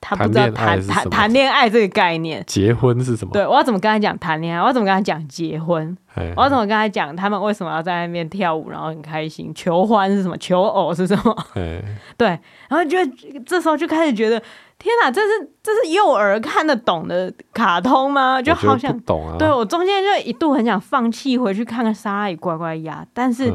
[0.00, 3.32] 他不知道谈谈谈恋爱这个概念，结婚是什么？
[3.32, 4.60] 对，我要怎么跟他讲谈恋爱？
[4.60, 5.96] 我要怎么跟他讲结婚？
[6.36, 9.52] 我要怎么跟他讲他们为什么要在那边跳舞，然后很开心？
[9.54, 10.36] 求欢是什么？
[10.38, 11.36] 求偶是什么？
[12.16, 12.28] 对，
[12.68, 12.96] 然后就
[13.44, 14.40] 这时候就开始觉得，
[14.78, 18.40] 天哪，这是这是幼儿看得懂的卡通吗？
[18.40, 19.36] 就好像不懂啊。
[19.38, 23.52] 对，我中间就一度很想放弃，回去看看《莎拉与乖乖鸭》，但是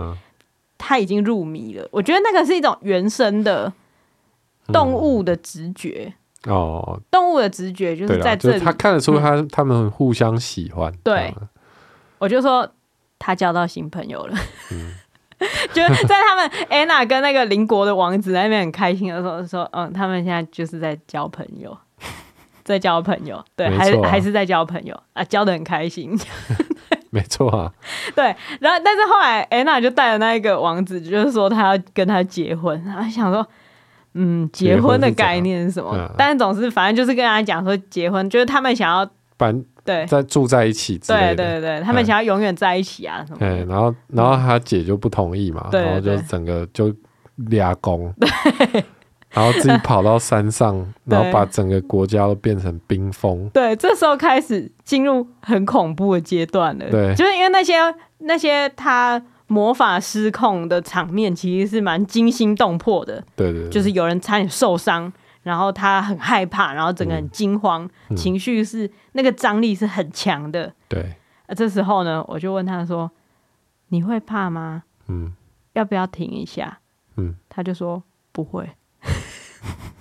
[0.77, 1.87] 他已经入迷了。
[1.91, 3.73] 我觉得那个是一种原生的
[4.67, 6.13] 动物的直觉。
[6.47, 10.93] 哦，动物的直觉就是在这里，他看得出他他们互相喜欢。
[11.03, 11.33] 对，
[12.19, 12.69] 我就说
[13.17, 14.37] 他交到新朋友了。
[14.71, 14.93] 嗯，
[15.73, 21.75] 就在他们安娜跟那个邻国的王子在那边很开心的时候，说嗯，他们现在就是在交朋友，
[22.63, 24.95] 在交朋友，对，还是还是在交朋友。
[25.13, 26.15] 啊，交的很开心。
[27.09, 27.73] 没错啊，
[28.13, 28.25] 对，
[28.59, 33.47] 然后但是后来安娜就带了那一个王子，就是说他要跟他结婚，然后想说。
[34.17, 35.93] 嗯，结婚的概念是什么？
[35.93, 40.05] 是但是总是反正就是跟他讲说结婚，就是他们想要搬对。
[40.05, 43.39] 在住在一起之类的，对对对，他们想要永远在一起啊什么？
[43.39, 46.93] 对，然后然后他姐就不同意嘛，然后就整个就
[47.35, 48.83] 俩公，对，
[49.31, 53.49] 然后自己跑到山上， 然后把整个国家都变成冰封。
[53.49, 56.89] 对，这时候开始进入很恐怖的阶段了。
[56.89, 57.75] 对，就是因为那些
[58.19, 59.21] 那些他。
[59.47, 65.11] 魔法失控的场面其实是蛮惊心动魄的，对，对对，就是有人差点受伤，
[65.43, 70.73] 然后他很害怕，然后整个很惊慌，嗯、情绪是那个张力是很强的。
[70.87, 71.15] 对，
[71.47, 73.11] 啊，这时候呢，我就问他说
[73.89, 74.83] ：“你会怕吗？
[75.07, 75.33] 嗯，
[75.73, 76.79] 要不要停一下？”
[77.17, 78.01] 嗯，他就说
[78.33, 78.69] ：“不会。”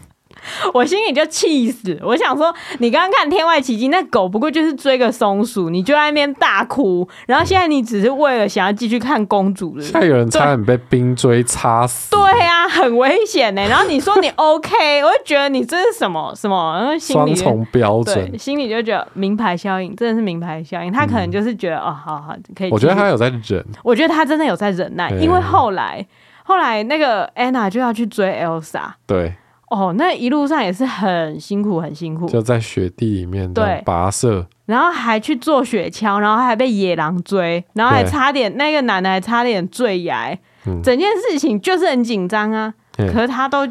[0.72, 9.82] 我心里就气死，我想说，你刚刚看《天外奇迹》，那狗不过就是追个松鼠，你就在那边大哭，然后现在你只是为了想要继续看公主了。
[9.82, 12.10] 现在有人差点被冰锥插死。
[12.10, 13.62] 对呀、啊，很危险呢。
[13.68, 20.92] 然后你说你 OK，我就觉得你这是什么什么，然后心里双重标准，心里就觉得名牌效应，真的是名牌效应。
[20.92, 22.70] 他可能就是觉得、嗯、哦，好好可以。
[22.70, 26.04] 我觉得他有在忍，我觉得他真的有在忍耐，因为后来
[26.44, 29.34] 后来那个安娜就要去追 Elsa，对。
[29.74, 33.82] 哦，那一路上也是很辛苦，很辛苦，就在雪地里面对。
[33.84, 42.72] 跋涉，然后还去坐雪橇，然后还被野狼追，然后还差点那个男的还差点坠崖，嗯、整件事情就是很紧张啊。
[42.98, 43.66] 嗯、可是他都，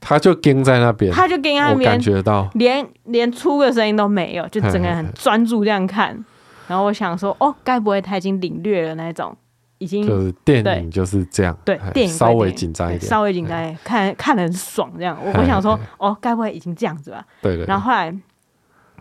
[0.00, 2.48] 他就跟在那边，他就跟在那边，感觉到。
[2.54, 6.10] 连连出个声音都没有，就整个人很专注这样看。
[6.10, 6.24] 嘿嘿嘿，
[6.68, 9.36] 然后我想说，哦，该不会他已经领略了那种。
[9.78, 15.18] 已经就是电影就是这样，对，电影稍微紧张一点，稍微紧张一点，看看得很爽这样。
[15.22, 17.24] 我我想说，哦，该不会已经这样子吧？
[17.42, 17.66] 对对。
[17.66, 18.14] 然后后来，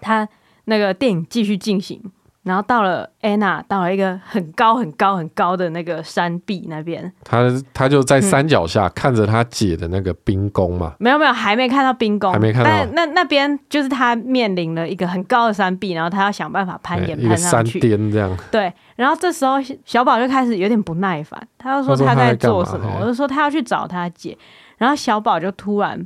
[0.01, 0.27] 他
[0.65, 2.01] 那个电影继续进行。
[2.43, 10.93] 然后到了安娜，到了一个很高很高很高的那个山壁那边，他他就在山脚下、嗯、看着他姐的那个冰宫嘛。
[10.99, 12.69] 没有没有，还没看到冰宫，还没看到。
[12.69, 17.79] 但那那边就是他面临了一个很高的山壁，然后他要想办法攀岩攀上去。
[17.79, 18.37] 山巅这样。
[18.51, 22.91] 对，然后这时候小宝就开始有点不耐烦，他就说他在做什么？
[22.99, 24.37] 我就说他要去找他姐，
[24.77, 26.05] 然后小宝就突然。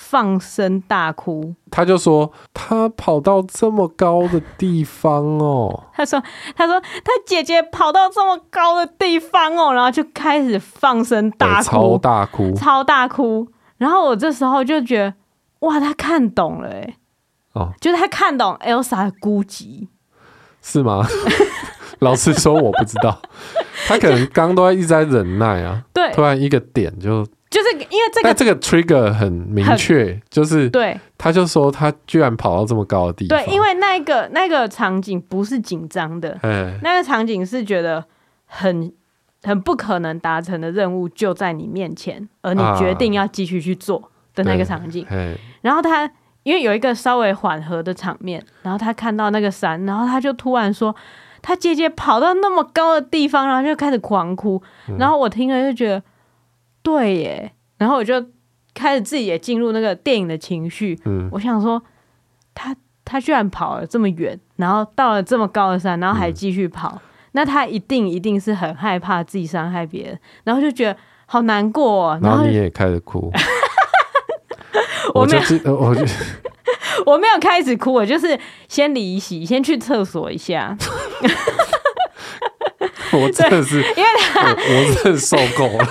[0.00, 5.84] 放声大哭，他就说他跑到这么高的地方哦。
[5.92, 6.22] 他说
[6.56, 13.48] 他说他姐姐跑到这么高的地方哦，然后就开始放声大哭，超大哭，超大哭。
[13.76, 15.14] 然后我这时候就觉得
[15.66, 16.94] 哇，他看懂了哎，
[17.54, 19.88] 哦，就是他看懂 Elsa 的孤寂，
[20.62, 21.04] 是吗？
[21.98, 23.20] 老实说我不知道，
[23.88, 27.26] 他可能刚刚都在一直在忍耐啊， 对，突然一个点就。
[27.50, 38.04] 就是因为这个，但这个 trigger 很明确，就是对，他就说他居然跑到这么高的地方，对，因为那个那个场景不是紧张的，嘿那个场景是觉得
[38.44, 38.92] 很
[39.42, 45.06] 很不可能达成的任务就在你面前，而你决定要继续去做的那个场景。
[45.06, 45.16] 啊、
[45.62, 46.04] 然后他
[46.42, 50.94] 因为有一个稍微缓和的场面，然后他看到那个山，然后他就突然说，
[51.40, 54.62] 他姐姐跑到那么高的地方，然后就开始狂哭，
[54.98, 56.02] 然后我听了就觉得。
[56.88, 58.14] 对耶，然后我就
[58.72, 60.98] 开始自己也进入那个电影的情绪。
[61.04, 61.82] 嗯，我想说，
[62.54, 62.74] 他
[63.04, 67.00] 他居然跑了这么远，然后到了这么高的山，然后还继续跑，嗯、
[67.32, 70.96] 那他一定一定是很害怕自己伤害别人，然后就觉得
[71.26, 72.20] 好难过、哦。
[72.22, 73.30] 然后你也开始哭，
[75.14, 76.06] 我没有，我就
[77.04, 80.74] 我没有开始哭，我就是先离席，先去厕所一下。
[83.10, 85.86] 我真的是，因为他我，我真的受够了。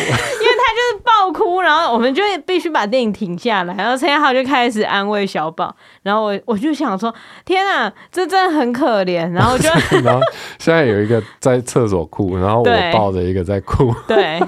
[1.32, 9.68] 哭，然后我们就必须把电影停下来，然后陈彦豪就开始安慰小宝，然后我我就想说，天啊，这真的很可怜，然后就
[10.02, 10.20] 然后
[10.58, 14.40] 现在有一个在厕所哭，然后我抱着一个在哭，对，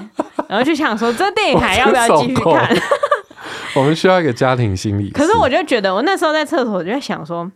[0.49, 2.75] 然后就想说，这电影还要不要继续看？
[3.75, 5.09] 我们需要一个家庭心理。
[5.11, 7.49] 可是我就觉得，我那时候在厕所，我就在想说，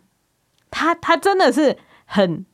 [0.70, 2.44] 他他真的是很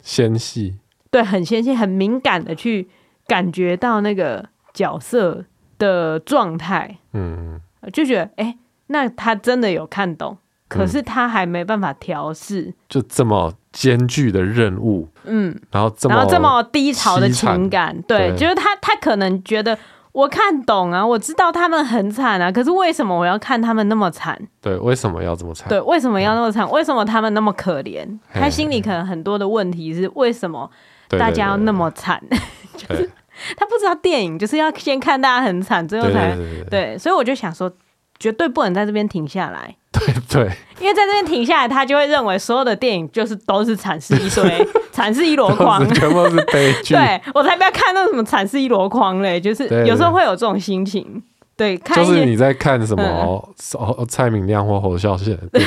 [0.00, 0.78] 纤细，
[1.10, 2.88] 对，很纤细，很敏感的去
[3.26, 5.44] 感觉到那个角色
[5.78, 6.98] 的状态。
[7.12, 7.60] 嗯，
[7.92, 8.58] 就觉得，哎、欸，
[8.88, 10.36] 那他真的有看懂，
[10.68, 15.08] 可是他还没办法调试、嗯，就这么艰巨的任务。
[15.24, 19.78] 嗯，然后这么，然后这么低潮的情感，对，对就是他，他可能觉得。
[20.12, 24.38] 我看懂啊，我知道他们很惨啊，可是为什么我要看他们那么惨？
[24.60, 25.66] 对，为什么要这么惨？
[25.70, 26.66] 对，为什么要那么惨？
[26.66, 28.06] 嗯、为什么他们那么可怜？
[28.30, 30.70] 他心里可能很多的问题是：为什么
[31.08, 32.22] 大家要那么惨？
[32.76, 33.10] 就是
[33.56, 36.36] 他不知道电影就是要先看大家很惨，最后才
[36.70, 36.96] 对。
[36.98, 37.70] 所以我就想说，
[38.18, 39.74] 绝对不能在这边停下来。
[39.92, 40.50] 对对，
[40.80, 46.94] 因为在这边停下来，他就会认为所有的电影就是都是惨事一堆， 惨事一箩筐，全部都是悲剧。
[46.96, 51.22] 对，我才不要看那什么惨事一箩筐嘞，就是有时候会有这种心情。
[51.56, 55.60] 对，看就是你在看什么、嗯、蔡明亮或侯孝贤的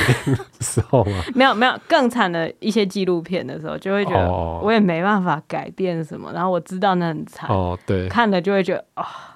[0.60, 1.22] 时候吗？
[1.34, 9.02] 没有没有，更惨的一些纪录片的时候，就会觉得我也没办法改变什么，然后我知道那很惨哦，对，看了就会觉得啊。
[9.02, 9.32] 哦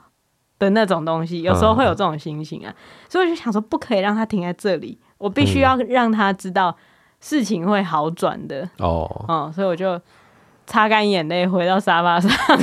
[0.60, 2.76] 的那种东西，有时候会有这种心情啊，嗯、
[3.08, 6.76] 所以我就想说，不可以让他停在这里，我必须要让他知道
[7.18, 9.98] 事情会好转的哦、嗯，所以我就
[10.66, 12.30] 擦干眼泪回到沙发上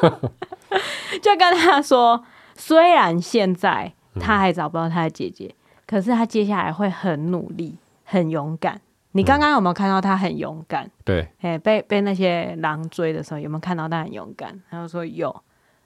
[1.20, 2.24] 就跟他说，
[2.64, 8.80] 虽然现在他还找不到他的姐姐，嗯、可是他接下来会很努力、很勇敢。
[9.10, 10.88] 你刚刚有没有看到他很勇敢？
[11.04, 14.62] 对，哎，被被那些狼追的时候，有没有看到他很勇敢？
[14.70, 15.34] 他就说有。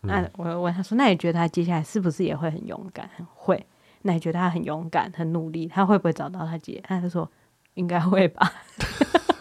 [0.03, 3.09] 那我问他说：“那你觉得他接下来是不是也会很勇敢？
[3.17, 3.67] 很会？
[4.03, 7.27] 那你觉得他很勇敢、很努力，他会不会找到他姐？”他就说
[7.73, 8.53] ：“应该会吧。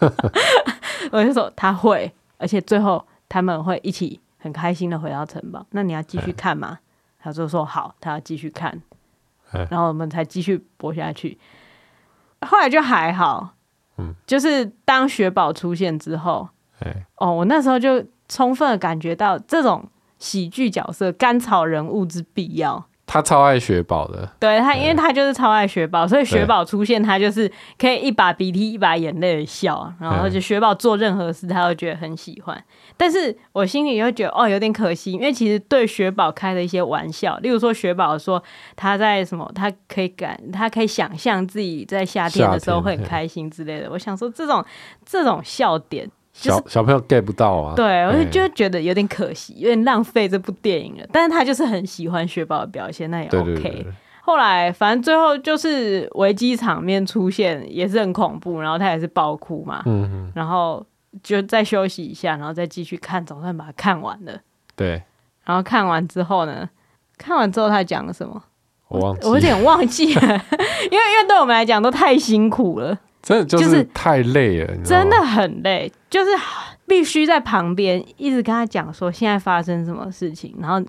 [1.12, 5.66] ”我就说：“他会，而且最后他们会一起很开心的回到城堡。
[5.72, 6.78] 那你要继续看吗？”
[7.26, 8.80] 他就说：“好，他要继续看。”
[9.68, 11.36] 然后我们才继续播下去。
[12.42, 13.54] 后来就还好，
[14.24, 16.48] 就是当雪宝出现之后，
[17.16, 19.88] 哦，我那时候就充分的感觉到这种。
[20.18, 22.86] 喜剧角色，甘草人物之必要。
[23.06, 32.60] 他超爱雪宝的，对他，因为他就是超爱雪宝，所以雪宝出现，他就是可以一把鼻涕一把眼泪的笑，然后就雪宝做任何事，他都觉得很喜欢。
[32.96, 38.42] 但是我心里又觉得，哦，有点可惜，因为其实对雪宝开的一些玩笑，例如说雪宝说
[38.74, 43.88] 他在什么，他可以感，他可以想象自己在夏天的时候会很开心之类的。
[43.90, 44.64] 我想说，这种
[45.04, 46.10] 这种笑点。
[46.36, 51.06] 小小朋友 get 不到啊，对，我就就觉得有点可惜，有点浪费这部电影了。
[51.10, 53.86] 但是他就是很喜欢雪宝的表现，那也 OK。
[54.20, 60.84] 后来反正最后就是危机场面出现，也是很恐怖，然后他也是爆哭嘛，嗯哼，然后
[61.22, 64.38] 就再休息一下，然后再继续看，总算把它看完了。
[64.74, 65.02] 对，
[65.44, 66.68] 然后看完之后呢，
[67.16, 68.42] 看完之后他讲了什么？
[68.88, 70.20] 我忘记，我有点忘记了，
[70.90, 72.98] 因为因为对我们来讲都太辛苦了。
[73.26, 76.30] 真的就是太累了，真的很累，就是
[76.86, 80.80] 必须在旁边一直跟他讲说现在发生什么事情，然后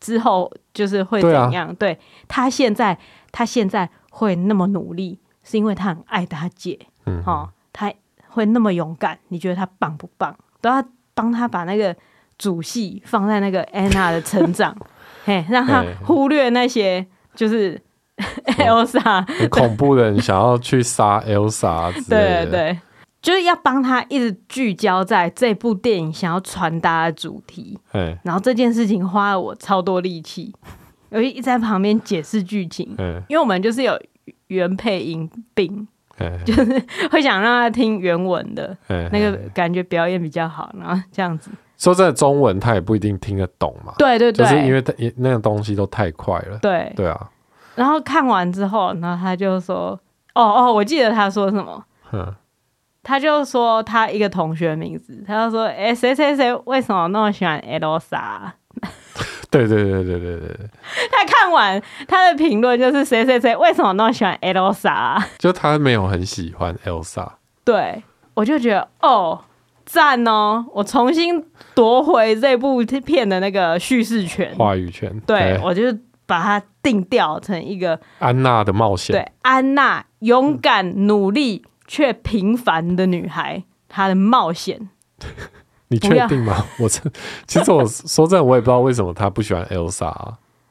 [0.00, 1.68] 之后就是会怎样。
[1.74, 2.96] 对，对他现在
[3.30, 7.92] 他现在会那么努力，是因为他很爱他姐，嗯，哦，他
[8.28, 10.34] 会那么勇敢，你觉得他棒不棒？
[10.62, 11.94] 都要帮他把那个
[12.38, 14.74] 主戏放在那个安娜的成长，
[15.26, 17.78] 嘿，让他忽略那些就是。
[18.56, 22.78] Elsa 很恐怖的人想要去杀 Elsa，对对对，
[23.20, 27.78] 就是要帮他一直聚焦在这部电影想要传达的主题。
[28.22, 30.54] 然后这件事情花了我超多力气，
[31.10, 32.94] 我一直在旁边解释剧情。
[33.28, 34.00] 因为我们就是有
[34.46, 35.86] 原配音病，
[36.46, 38.74] 就是会想让他听原文的，
[39.12, 40.74] 那个感觉表演比较好。
[40.80, 43.92] 然后这样子说真的，中文他也不一定听得懂嘛。
[43.98, 46.58] 对对对，就是因为他那个东西都太快了。
[46.62, 47.28] 对对啊。
[47.76, 49.90] 然后看完之后，然后他就说
[50.34, 51.84] ：“哦哦，我记得他说什么？
[52.10, 52.34] 呵
[53.02, 58.50] 他就说他一个同学名字，他就说：‘哎，谁谁谁为什么那么喜欢 Elsa？’
[59.48, 60.56] 对对对对对对。
[61.12, 67.28] 他看完他的评论就是：‘谁谁谁为什么那么喜欢 Elsa？’ 就他没有很喜欢 Elsa。
[67.64, 68.02] 对，
[68.34, 69.40] 我就觉得哦，
[69.84, 70.64] 赞哦！
[70.72, 75.20] 我重新夺回这部片的那个叙事权、话语权。
[75.26, 75.82] 对，对我就。
[76.28, 79.12] 把它定调成一个安娜的冒险。
[79.12, 84.88] 对，安娜勇敢、努力却平凡的女孩，她的冒险。
[85.88, 86.64] 你确定吗？
[86.78, 87.00] 我这，
[87.48, 90.14] 其实我说真的，我也不知道为什么她不喜欢 Elsa，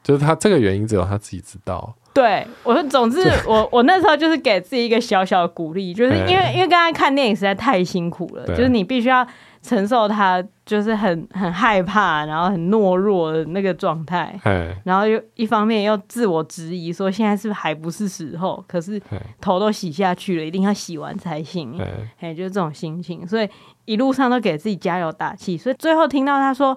[0.02, 1.94] 就是她这个原因只有她自己知道。
[2.14, 9.26] 对，我说，总之，我我那时候就是给自己一个小小的鼓励，就是因为因为刚刚看电影实在太辛苦了，就是你必须要。
[9.66, 14.38] 承受他就是很很害怕，然后很懦弱的那个状态，
[14.84, 18.64] 然后又一方面又自我质疑说现在是不是还不是时候？
[18.68, 19.00] 可是
[19.40, 21.76] 头都洗下去了，一定要洗完才行，
[22.20, 23.48] 哎，就是这种心情，所以
[23.84, 26.76] 一路上都给自己加油打气，所以最后听到他说：“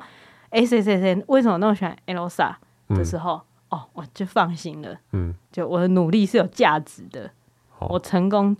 [0.50, 2.56] 哎，谁谁谁，为什么那么喜欢 Elsa？”
[2.90, 3.34] 的时候，
[3.70, 7.30] 嗯、哦，我就放心了，嗯，就我的努力是有价值的，
[7.78, 8.58] 哦、我成功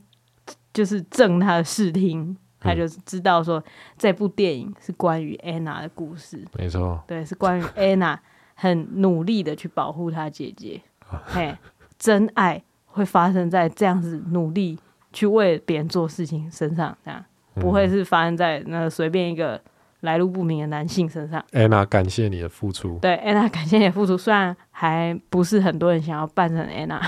[0.72, 2.38] 就是正他的视听。
[2.60, 3.64] 他就知道说，
[3.98, 8.20] 这部电影是关于安娜的故事，没错，对，是关于安娜
[8.54, 10.82] 很努力的去保护她姐姐，
[11.26, 11.58] 嘿，
[11.98, 14.78] 真爱会发生在这样子努力
[15.14, 19.62] 去为别人做事情身上，这样不会是发生在那随便一个
[20.02, 21.42] 来路不明的男性身上。
[21.54, 23.00] 安娜，感谢你的付出。
[23.02, 24.18] 对，安娜，感谢你的付出。
[24.18, 27.02] 虽然还不是很多人想要扮成安娜，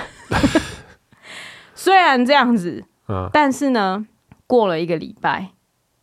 [1.75, 4.07] 虽然这样子，嗯，但是呢。
[4.51, 5.47] 过了一个礼拜，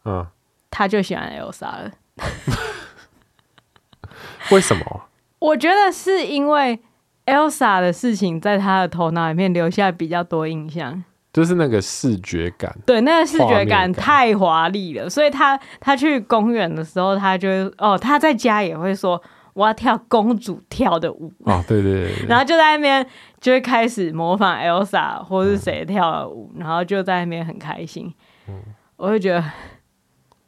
[0.07, 0.27] 嗯，
[0.71, 1.91] 他就喜欢 Elsa 了。
[4.51, 5.03] 为什么？
[5.39, 6.81] 我觉得是因为
[7.27, 19.23] Elsa 的事情在他的头脑里面留下比较多印象，就是那个视觉感，对，那个视觉感太华丽了，所以他他去公园的时候，他就哦，他在家也会说。
[19.55, 23.05] 我要跳公主跳的舞哦，对对对， 然后就在那边
[23.41, 28.15] 就会开始模仿 Elsa 或是谁跳的舞，嗯、然后就在那边很开心。
[28.49, 28.63] 嗯、
[28.97, 29.45] 我会觉得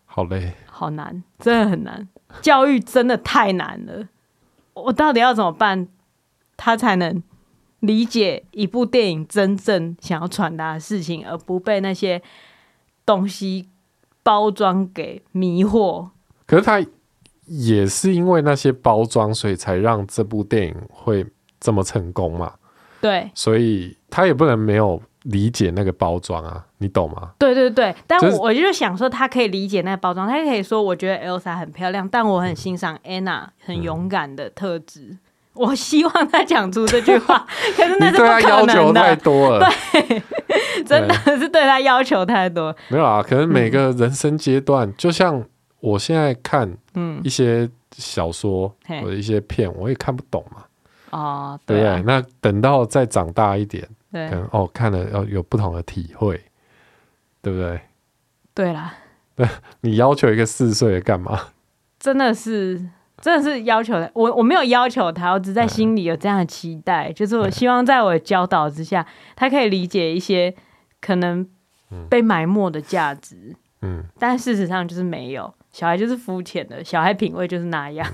[0.07, 2.09] 好累，好难，真的很难。
[2.41, 4.09] 教育真的太难了，
[4.75, 5.87] 我到底要怎么办，
[6.57, 7.23] 他才能
[7.81, 12.23] 理解一部电影真正想要传达的事情，而不被那些
[13.05, 13.69] 东西
[14.23, 16.09] 包装给迷惑？
[16.47, 16.85] 可是他。
[17.53, 21.27] 也是因为那些包装，所以才让这部电影会
[21.59, 22.55] 这么成功嘛？
[23.01, 27.31] 对，所以他也不能没有理解那个包装啊，你懂吗？
[27.39, 35.01] 对对对，但我我就想说，他可以理解那个包装，他可以说，我觉得 Elsa 很漂亮，但我很欣赏 Anna 很勇敢的特质。
[35.11, 35.19] 嗯、
[35.55, 37.47] 我希望他讲出这句话，
[37.77, 38.49] 可是那是不可能的。
[38.49, 40.23] 要求太多了，对，
[40.85, 42.75] 真的是对他要求太多。
[42.89, 45.45] 没有啊，可能每个人生阶段，嗯、就像。
[45.83, 46.71] 我现在看
[47.25, 47.67] 一些
[47.97, 50.63] 小说或者一些片，我也看不懂嘛。
[51.09, 52.03] 哦，对不对？
[52.03, 56.41] 那等到再长大一点，可能哦看了要有不同的体会，
[57.43, 57.81] 对不对？
[58.55, 58.95] 对啦。
[59.37, 59.49] 对，
[59.83, 61.49] 你要求一个四岁的干嘛？
[61.99, 62.79] 真的是，
[63.21, 64.11] 真的是要求的。
[64.15, 69.07] 我我没有要求他，我只在心里有这样的期待，就是我希望在我的教导之下，
[69.37, 70.55] 他可以理解一些
[71.01, 71.49] 可能
[72.09, 73.55] 被埋没的价值。
[73.83, 75.53] 嗯，但事实上就是没有。
[75.73, 78.07] 小孩就是肤浅的，小孩品味就是那样。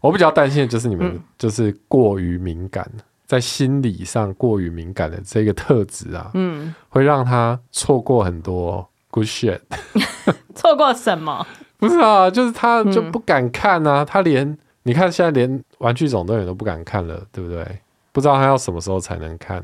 [0.00, 9.60] 我比较担心的就是你们就是过于敏感，嗯、在心理上过于敏感的这个特质啊，嗯，会让他错过很多 good shit。
[10.54, 11.46] 错过什么？
[11.78, 17.80] 不是啊，就是他就不敢看啊，嗯、他连你看现在连玩具总动员都不敢看了，对不对？
[18.12, 19.62] 不知道他要什么时候才能看。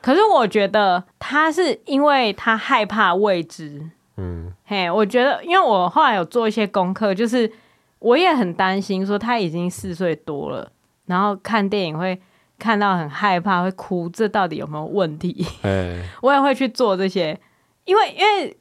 [0.00, 3.82] 可是我觉得他是因为他害怕未知。
[4.16, 7.50] 嗯，嘿，我觉得，因为我后来有做一些功课，就是
[7.98, 10.70] 我也很担心，说他已经四岁多了，
[11.06, 12.20] 然后看电影会
[12.58, 15.46] 看到很害怕，会哭，这到底有没有问题？
[15.62, 17.38] 嘿 我也会去做这些，
[17.84, 18.56] 因为因为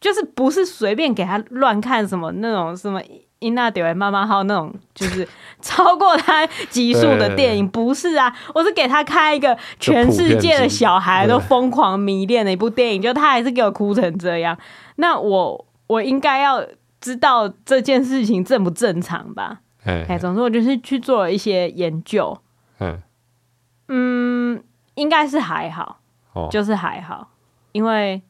[0.00, 3.00] 就是不是随便给他乱看什么那种什么。
[3.38, 5.28] 伊娜丢妈妈号那种就是
[5.60, 14.56] 超过他级数的电影，不是啊，我是给他看一个全世界的小孩都疯狂迷恋的一部电影，就他还是给我哭成这样，
[14.96, 16.66] 那我我应该要
[16.98, 19.60] 知道这件事情正不正常吧？
[19.84, 22.36] 哎，总之我就是去做了一些研究，
[22.80, 22.98] 嗯，
[24.94, 26.00] 应该是还好，
[26.50, 27.28] 就是还好，
[27.72, 28.20] 因为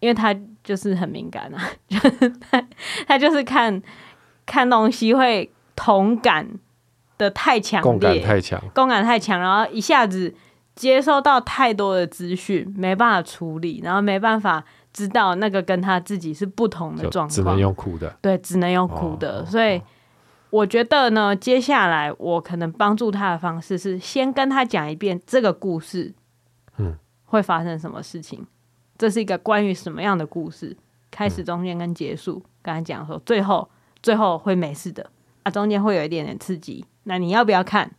[0.00, 2.66] 因为他就是很敏感啊， 就是他
[3.06, 3.82] 他就是看。
[4.46, 6.46] 看东西会同感
[7.16, 10.34] 的太强烈，共感太强，共感太强，然后一下子
[10.74, 19.40] 接收到太多的资讯，没办法处理，然后没办法知道那个跟他自己是不同的状况，只能用哭的，对，只能用哭的。
[19.40, 19.80] 哦、所以
[20.54, 26.14] 我觉得呢，接下来我可能帮助他的方式是先跟他讲一遍这个故事，
[26.78, 28.46] 嗯，会发生什么事情？
[28.96, 30.76] 这是一个关于什么样的故事？
[31.10, 33.68] 开始、中间跟结束，跟他讲说最后。
[34.02, 35.10] 最后会没事的
[35.44, 37.90] 啊，中间会有一点点刺激，那你要不要看？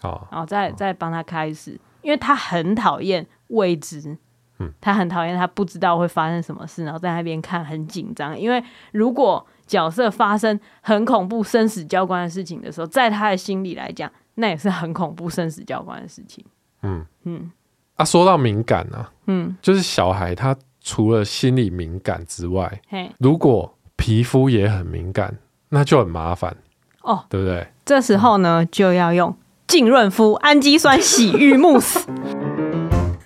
[0.00, 4.16] 好，然后再再帮他开始，因为他很讨厌未知，
[4.62, 16.44] 嗯，他很讨厌他不知道会发生什么事，然后在那边看很紧张，因为如果角色发生很恐怖、生死交关的事情的时候，在他的心里来讲，那也是很恐怖、生死交关的事情。
[16.82, 17.50] 嗯嗯，
[17.96, 25.36] 啊，说到敏感啊，嗯，就是小孩他除了心理敏感之外，嘿，如果皮肤也很敏感，
[25.68, 26.54] 那就很麻烦
[27.02, 27.66] 哦，对不对？
[27.84, 29.34] 这时候呢，就要用
[29.66, 32.06] 净润肤氨基酸洗浴慕斯。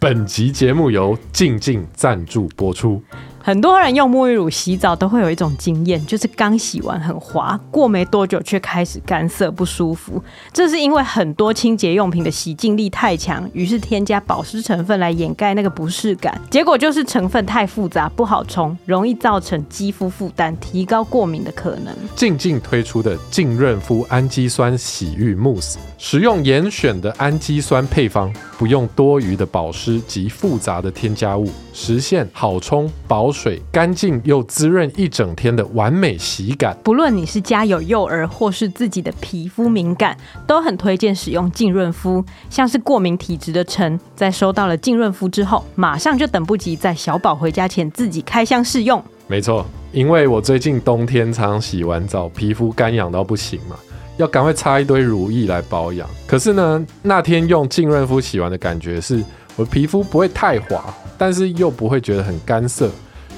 [0.09, 3.03] 本集节目由静静赞助播出。
[3.47, 10.21] 很多人用沐浴乳洗澡都会有一种经验，就是刚洗完很滑，过没多久却开始干涩不舒服。
[10.53, 21.95] 这是因为很多清洁用品的洗净力太强，于是添加保湿成分来掩盖那个不适感，结果就是成分太复杂不好冲，容易造成肌肤负担，提高过敏的可能。
[22.17, 36.74] 静静推出的净润肤氨基酸洗浴慕斯，使用严选的氨基酸配方，不用多余的保湿及复杂的添加物，实现好冲保水干净又滋润一整天的完美洗感。
[36.82, 40.16] 不论你是家有幼儿或是自己的皮肤敏感，
[40.47, 42.24] 都很推荐使用净润肤。
[42.49, 49.03] 像是过敏体质的陈，在收到了净润肤之后，马上就等不及在小宝回家前自己开箱试用。
[49.26, 53.76] 没错，因为我最近冬天常洗完澡，皮肤干痒到不行嘛，
[54.16, 56.09] 要赶快擦一堆乳液来保养。
[56.26, 59.22] 可是呢，那天用净润肤洗完的感觉是，
[59.57, 60.82] 我的皮肤不会太滑，
[61.18, 62.91] 但是又不会觉得很干涩。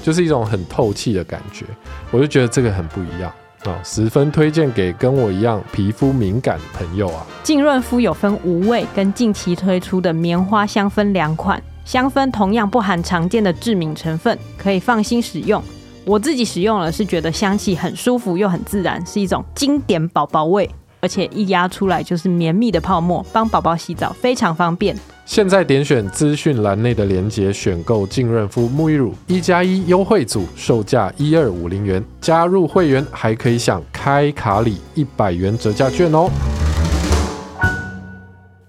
[0.03, 1.65] 就是一种很透气的感觉，
[2.11, 3.31] 我就觉得这个很不一样
[3.65, 7.25] 啊、十分推荐给跟我一样皮肤敏感的朋友啊。
[7.43, 15.61] 净润肤有分无味跟近期推出的棉花香氛两款，香氛同样不含常见的致敏成分，可以放心使用。
[16.05, 20.69] 我自己使用了是觉得香气很舒服又很自然，是一种经典宝宝味。
[21.01, 24.93] 而且一压出来就是绵密的泡沫，帮宝宝洗澡非常方便。
[25.29, 36.31] 现在点选资讯栏内的链接，选购净润肤沐浴乳一加一优惠组，售价一二五零元，加入会员还可以享开卡礼一百元折价券哦。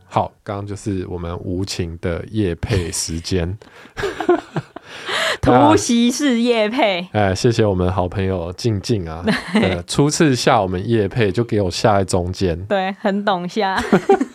[0.04, 3.56] 好，刚刚就是我们无情的夜配时间。
[5.40, 13.82] 突袭式夜配，哎、啊，谢谢我们好朋友静静啊， 呃，初次下我们夜配就给我下在中间，对，很懂下，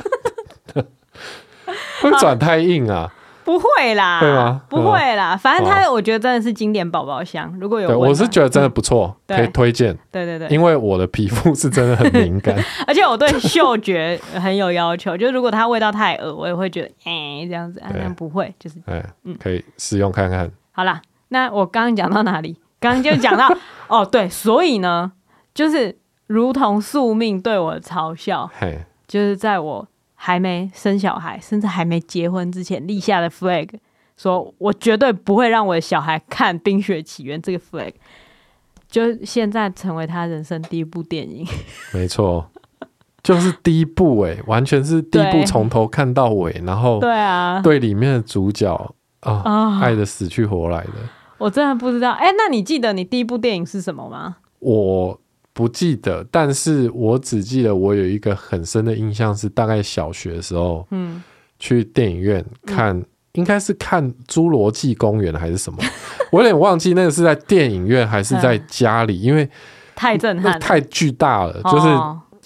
[2.11, 3.11] 会转太硬啊？
[3.45, 4.61] 不会啦，会吗？
[4.67, 20.49] 不会啦，反正它我觉得真的是经典宝宝香，如果有，我是觉得真的不错，可以推荐，对对对，因为我的皮肤是真的很敏感， 而且我对嗅觉很有要求，就如果它味道太恶，我也会觉得哎这样子，但不会，就是哎，嗯，可以试用看看。
[20.71, 22.57] 好啦，那我刚刚讲到哪里？
[22.81, 23.47] 刚刚就讲到
[23.87, 25.11] 哦，对，所以呢，
[25.53, 25.95] 就是
[26.25, 33.69] 如同宿命对我的嘲笑，嘿，就是在我还没生小孩，甚至还没结婚之前立下的 flag，
[34.17, 37.93] 说我绝对不会让我的小孩看《冰雪奇缘》这个 flag，
[38.89, 41.45] 就现在成为他人生第一部电影。
[41.93, 42.49] 没错，
[43.21, 48.95] 就是第一部哎，完全是第一部从头看到尾，然后对啊，对里面的主角。
[49.21, 50.91] 啊、爱的死去活来的，
[51.39, 52.11] 我真的不知道。
[52.11, 54.37] 哎、欸，那你记得你第一部电影是什么吗？
[54.59, 55.19] 我
[55.55, 61.23] 不记得，但是我只记得我有一个很深的印象，是大概小学的时候，嗯，
[61.59, 65.79] 去电影院看，嗯、应该是看《侏罗纪公园》还是什么，
[66.29, 69.49] 我有点忘记那个是在电影院还是在家里，嗯、因为
[69.95, 71.87] 太震撼，太巨大了，就是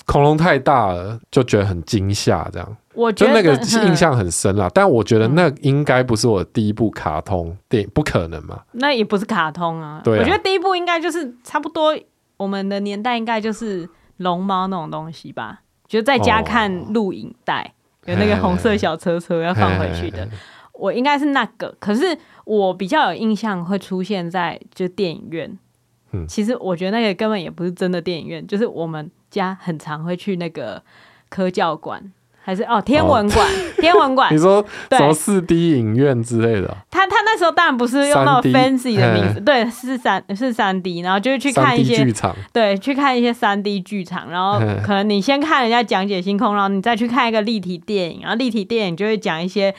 [0.05, 2.78] 恐龙太大了，就觉得很惊吓，这样。
[2.93, 8.60] 我觉得就那个印象很深啦，嗯，但我觉得那应该不是我第一部卡通电影，不可能嘛？
[8.74, 10.01] 那也不是卡通啊。
[10.03, 11.95] 对啊，我觉得第一部应该就是差不多，
[12.39, 13.87] 我们的年代应该就是
[14.17, 15.61] 龙猫那种东西吧？
[15.87, 17.73] 就在家看录影带，
[18.05, 20.19] 哦，有那个红色小车车要放回去的。
[20.19, 20.37] 嘿嘿嘿，
[20.73, 25.59] 我应该是那个，可是我比较有印象会出现在就电影院。
[26.11, 30.81] 嗯，其实我觉得那个根本也不是真的电影院，就是我们家很常会去那个
[31.27, 32.11] 科教馆。
[32.41, 34.31] 还是哦，天文馆，哦、天文馆。
[34.33, 36.77] 你说什么四 D 影院之类的？
[36.89, 49.71] 他他那时候当然不是用那种 fancy 的名字，对，是三是三 D，然后就是去看一些剧场，对，去看一些三 D 剧场，然后可能你先看人家讲解星空，然后你再去看一个立体电影，然后立体电影就会讲一些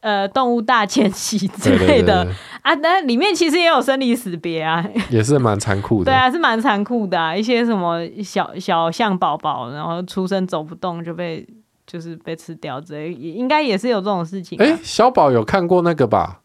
[0.00, 2.28] 呃动物大迁徙之类的
[2.60, 11.46] 啊，那里面其实也有生离死别啊，也是蛮残酷的，对啊，是蛮残酷的啊，一些什么小小象宝宝，然后出生走不动就被。
[11.86, 14.56] 就是被吃掉之类，也应该也是有这种事情。
[14.62, 16.38] 哎、欸，小宝有看过那个吧？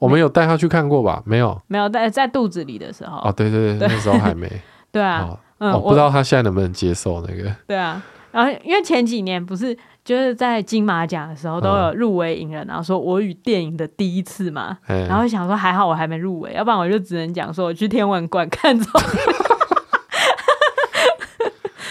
[0.00, 1.22] 我们有带他去看过吧？
[1.24, 3.18] 没有，没有在在肚子里的时候。
[3.18, 4.50] 哦，对对对，那时候还没。
[4.90, 7.54] 对啊，哦、嗯，我不知道他现在能不能接受那个。
[7.68, 19.00] 对啊，然后因为前几年不是就是在金马奖的时候都有入围影人，然后说我与电影的第一次嘛，嗯、然后想说还好我还没入围，要不然我就只能讲说我去天文馆看中。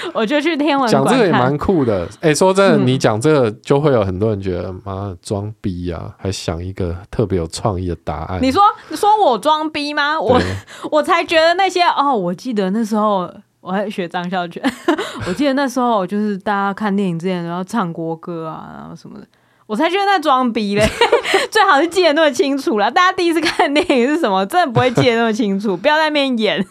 [0.15, 0.91] 我就去天文馆。
[0.91, 2.05] 讲这个也蛮酷的。
[2.21, 8.39] 哎、欸，说真的，嗯、你讲这个就会有很多人觉得妈装逼啊，还想一个特别有创意的答案。
[8.41, 10.19] 你说，你说我装逼吗？
[10.19, 10.39] 我
[10.91, 13.29] 我才觉得那些哦，我记得那时候
[13.61, 14.63] 我还学张孝全，
[15.27, 19.25] 我记得那时候就是大家看电影之前都要唱国歌啊，然后什么的。
[19.65, 20.83] 我才觉得那装逼嘞，
[21.51, 22.89] 最好是记得那么清楚了。
[22.89, 24.43] 大家第一次看电影是什么？
[24.47, 26.65] 真的不会记得那么清楚，不要在那边演。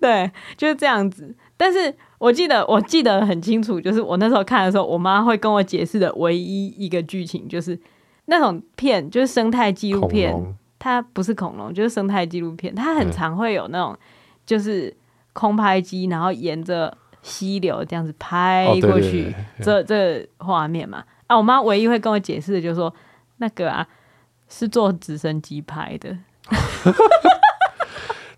[0.00, 0.28] 对，
[0.58, 1.32] 就是这样子。
[1.62, 7.78] 但是我记得，我记得很清楚，就是我那时候看的时候，我妈会跟我解释的唯一一个剧情，就是
[8.24, 10.34] 那种片，就是生态纪录片，
[10.80, 13.96] 它不是恐龙，就是生态纪录片，它很常会有那种，
[14.44, 14.92] 就是
[15.32, 16.92] 空拍机，然后沿着
[17.22, 19.32] 溪流这样子拍过去，
[19.62, 21.04] 这这画面嘛。
[21.28, 22.92] 啊，我妈唯一会跟我解释的就是说，
[23.36, 23.86] 那个啊
[24.48, 26.18] 是坐直升机拍的，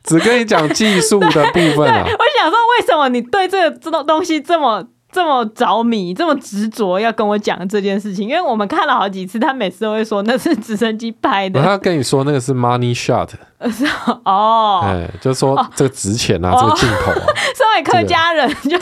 [0.05, 2.05] 只跟你讲技术的部分啊。
[2.07, 8.29] 我想说，为什么你对这个这种东西这么这么着迷，这么执着要跟我讲这件事情？
[8.29, 11.63] 因为我们看了好几次，他每次都会说那是直升机拍的。
[11.63, 13.29] 他跟你说那个是 money shot，
[14.25, 17.27] 哦，哎，就是说这个值钱啊，哦、这个镜头啊。
[17.57, 18.79] 身为客家人，就。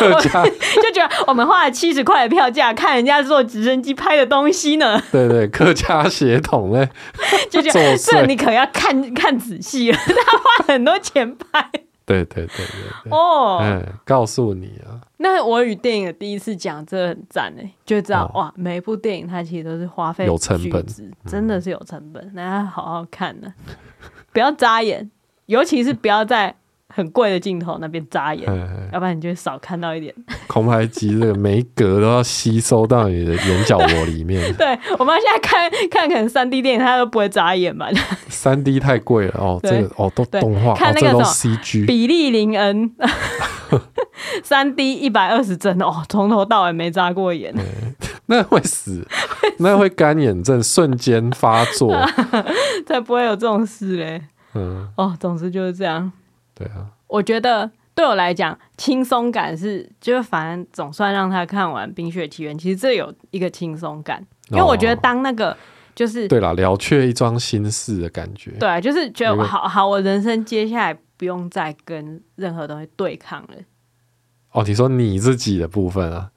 [0.00, 0.20] 我
[0.82, 5.00] 就觉得我们花了七十块的票价看人家坐直升机拍的东西呢。
[5.10, 6.88] 对对，客家血统嘞，
[7.50, 11.70] 就觉得这你可要看看仔细了，他花很多钱拍。
[12.06, 12.66] 对对对对
[13.04, 13.12] 对。
[13.12, 14.98] 哦，嗯，告诉你啊。
[15.18, 20.84] 那我与电影的第一次讲，这很赞哎，就知道哇，每一部电影它其实都是花费有成本，
[21.26, 23.52] 真的是有成本，大家好好看呢，
[24.32, 25.08] 不要眨眼，
[25.46, 26.56] 尤其是不要在。
[26.92, 28.46] 很贵的镜头那边扎眼，
[28.92, 30.12] 要不然你就会少看到一点。
[30.48, 34.52] 空拍机这个每一格都要吸收到你的眼角膜里面。
[34.58, 34.66] 对，
[34.98, 37.88] 我妈现在看看可能三 D 电影，她都不会眨眼吧。
[38.28, 42.90] 三 D 太贵了哦，对这个哦都动画，看那个、哦、CG，比利林恩，
[44.42, 47.54] 三 D 一百二十帧哦，从头到尾没眨过眼。
[48.26, 49.06] 那会死，
[49.58, 51.92] 那会干眼症瞬间发作，
[52.86, 54.22] 才不会有这种事嘞。
[54.54, 56.10] 嗯，哦，总之就是这样。
[56.60, 65.56] 对啊，我觉得对我来讲，轻松感是，就是反正总算让他看完《冰雪奇缘》，其实这有一个轻松感，因为我觉得当那个
[65.94, 73.54] 就是、哦、对了，了却一桩心事的感觉，对啊，就是觉得好好，我人生接下来不用再跟任何东西对抗了。
[74.52, 76.30] 哦，你说你自己的部分啊，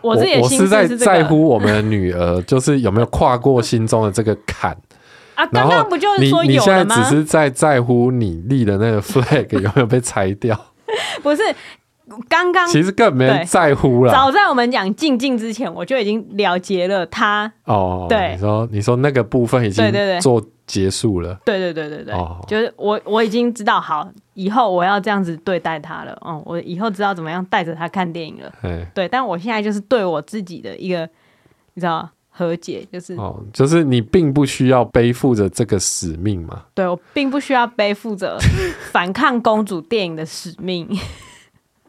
[0.00, 4.76] 我自己我是在在乎我们的女儿，就是有没有跨过心中的这个坎。
[5.36, 6.44] 啊，刚刚不就是说有了吗？
[6.44, 10.58] 你你现在只是在在乎你立的那个 flag 有没有被拆掉？
[11.22, 11.42] 不是，
[12.28, 14.12] 刚刚其实根本没人在乎了。
[14.12, 17.52] 早在我们讲静静之前，我就已经了结了他。
[17.64, 19.84] 哦，对，你说你说那个部分已经
[20.20, 21.38] 做结束了。
[21.44, 26.16] 对对对对对，哦、就是我我已经知道，好，以后我要这样子对待他了。
[26.24, 28.52] 嗯，我以后知道怎么样带着他看电影了。
[28.62, 31.00] 嘿对，但我现在就是对我自己的一个，
[31.74, 32.10] 你知道吗？
[32.38, 36.64] 和解就是哦，就是你并不需要背负着这个使命嘛？
[36.74, 38.36] 对，我并不需要背负着
[38.92, 40.86] 反抗公主电影的使命。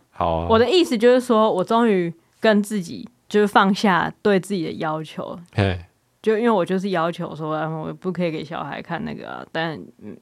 [0.10, 5.38] 好啊，我的意思就是说，我终于跟自己就是放下对自己的要求。
[5.54, 5.78] 嘿，
[6.22, 9.78] 就因为我就是要求说，我不可以给小孩看那个啊，但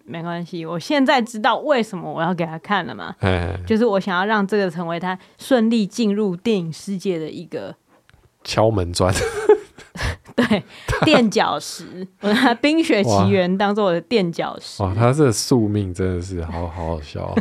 [0.06, 3.16] 没关系，我现在知道为什么我要给他看了嘛。
[3.20, 7.76] 嘿嘿，就是我想要让这个成为他顺利进入电影世界的一个
[8.44, 9.14] 敲门砖。
[10.36, 10.64] 对，
[11.06, 14.84] 垫脚石， 我拿《冰雪奇缘》当做我的垫脚石。
[14.84, 17.36] 哇，他这宿命真的是好好好笑，啊。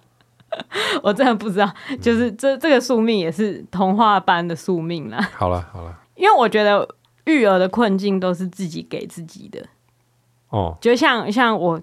[1.02, 1.70] 我真的不知道，
[2.00, 5.20] 就是这这个宿命也是童话般的宿命啦。
[5.34, 6.88] 好了好了，因为我觉得
[7.24, 9.64] 育儿的困境都是自己给自己的。
[10.48, 11.80] 哦，就像像我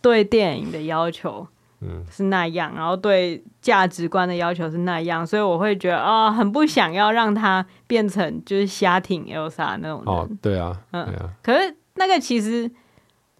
[0.00, 1.46] 对电影的要求。
[1.80, 10.06] 嗯，是那样，然后对价值观的要求是那样，所以我会觉得啊、哦，很不想要让他变成就是瞎挺 Elsa 那种人。
[10.06, 11.30] 哦，对啊，嗯，对啊。
[11.42, 12.70] 可是那个其实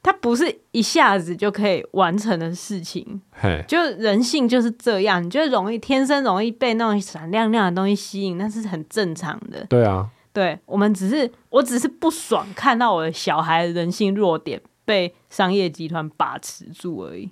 [0.03, 3.21] 它不是一下子就可以完成的事情。
[3.33, 9.67] 嘿，就人性就是这样，你就容易天生容易被那种闪亮亮的东西吸引，那是很正常的。
[9.69, 17.29] 对啊，对，我们只是，我只是不爽看到我的小孩的人性弱点被商业集团把持住而已。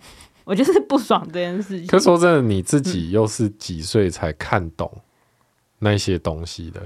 [0.46, 1.88] 我就是不爽这件事情。
[1.88, 4.90] 可是说真的，你自己又是几岁才看懂
[5.80, 6.80] 那些东西的？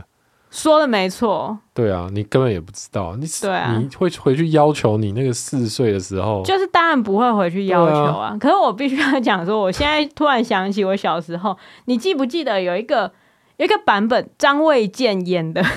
[0.51, 1.59] 说的没错。
[1.75, 3.15] 对啊，你根本也不知道。
[3.17, 8.29] 你对啊，你会回去要求你那个四岁的时候，就是当然不会回去要求啊。
[8.29, 11.55] 啊可是我必须要讲说，我现在突然想起我小时候，
[11.85, 13.13] 你记不记得有一个
[13.59, 15.63] 有一个版本张卫健演的？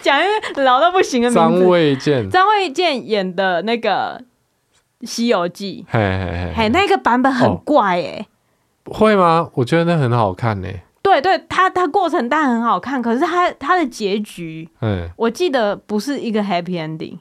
[0.00, 4.18] 讲一个老到不行的名字，张卫健，张卫健演的那个。
[5.04, 8.28] 《西游记》嘿，嘿，嘿，嘿，那个版本很怪哎、欸，
[8.86, 9.48] 会吗？
[9.54, 10.68] 我觉得那很好看呢。
[11.02, 17.18] 对对，它它过程当然很好看，可是它它的结局，嗯，我记得不是一个 happy ending。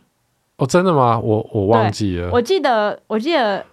[0.56, 1.20] 哦，真的吗？
[1.20, 2.30] 我我忘记了。
[2.32, 3.66] 我记得我记得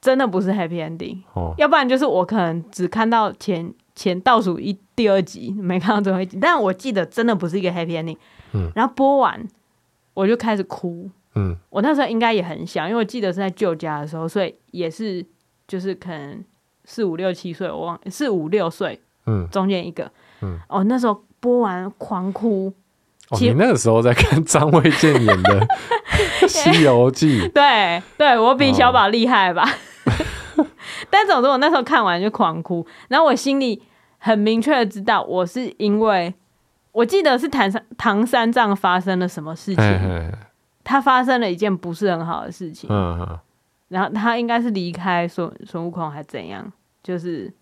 [0.00, 1.18] 真的不是 happy ending。
[1.34, 6.38] 哦，要不然就是我可能只看到前前倒数一第二集，没看到最后一集。
[6.40, 8.16] 但我记得真的不是一个 happy ending。
[8.52, 9.46] 嗯，然后播完
[10.14, 11.08] 我就开始哭。
[11.34, 15.24] 嗯，我那时候应该也很小，因为我记得是在舅家的时候，所以也是
[15.66, 16.44] 就是可能
[16.84, 20.10] 四五六七岁，我忘四五六岁，嗯，中间一个，
[20.42, 22.72] 嗯，哦，那时候播完狂哭。
[23.30, 25.66] 哦，你那个时候在看张卫健演的
[26.48, 27.40] 《西游记》？
[27.52, 29.66] 对，对我比小宝厉害吧？
[30.56, 30.66] 哦、
[31.08, 33.80] 但总之我那时候看完就狂哭，然后我心里
[34.18, 36.34] 很明确的知道，我是因为
[36.90, 39.82] 我记得是唐三唐三藏发生了什么事情。
[39.82, 40.32] 嘿嘿嘿
[40.84, 43.38] 他发生了一件不是很好的事情，嗯嗯，
[43.88, 46.72] 然后他应该是离开孙孙悟空还怎样，
[47.02, 47.52] 就是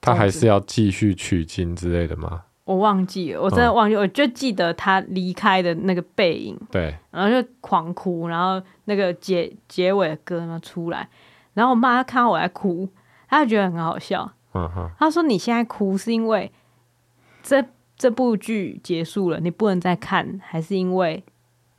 [0.00, 2.42] 他还是要继续取经之类的吗？
[2.64, 11.08] 我忘记了，我真的忘记，嗯、我就记得他离开的那个背影，对，然后就狂哭，然后那个结结尾的歌呢出来，
[11.54, 12.86] 然后我妈看到我在哭，
[13.26, 16.52] 她就觉得很好笑，嗯哼，她说你现在哭是因为
[17.42, 17.64] 这
[17.96, 21.24] 这部剧结束了，你不能再看，还是因为？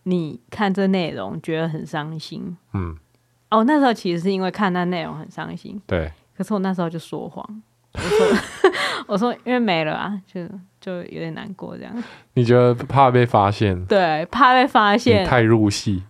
[0.10, 2.96] 你看这内容觉得很伤心，嗯，
[3.52, 6.12] 哦，那时候其实是因为看那内容很伤心，对。
[6.36, 7.62] 可是我那时候就说谎，
[7.94, 8.28] 我说
[9.08, 10.42] 我说因为没了啊，就
[10.80, 11.94] 就有点难过这样。
[12.36, 13.86] 你觉得怕被发现？
[13.86, 16.04] 对，怕被发现，太入戏，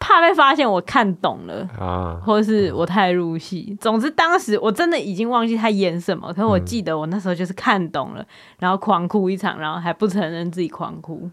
[0.00, 3.68] 怕被发现我看懂了啊，或者是我太入戏。
[3.70, 8.26] 嗯、总之当时我真的已经忘记他演什么，可是我记得我那时候就是看懂了，
[8.58, 11.30] 然后狂哭一场，然后还不承认自己狂哭，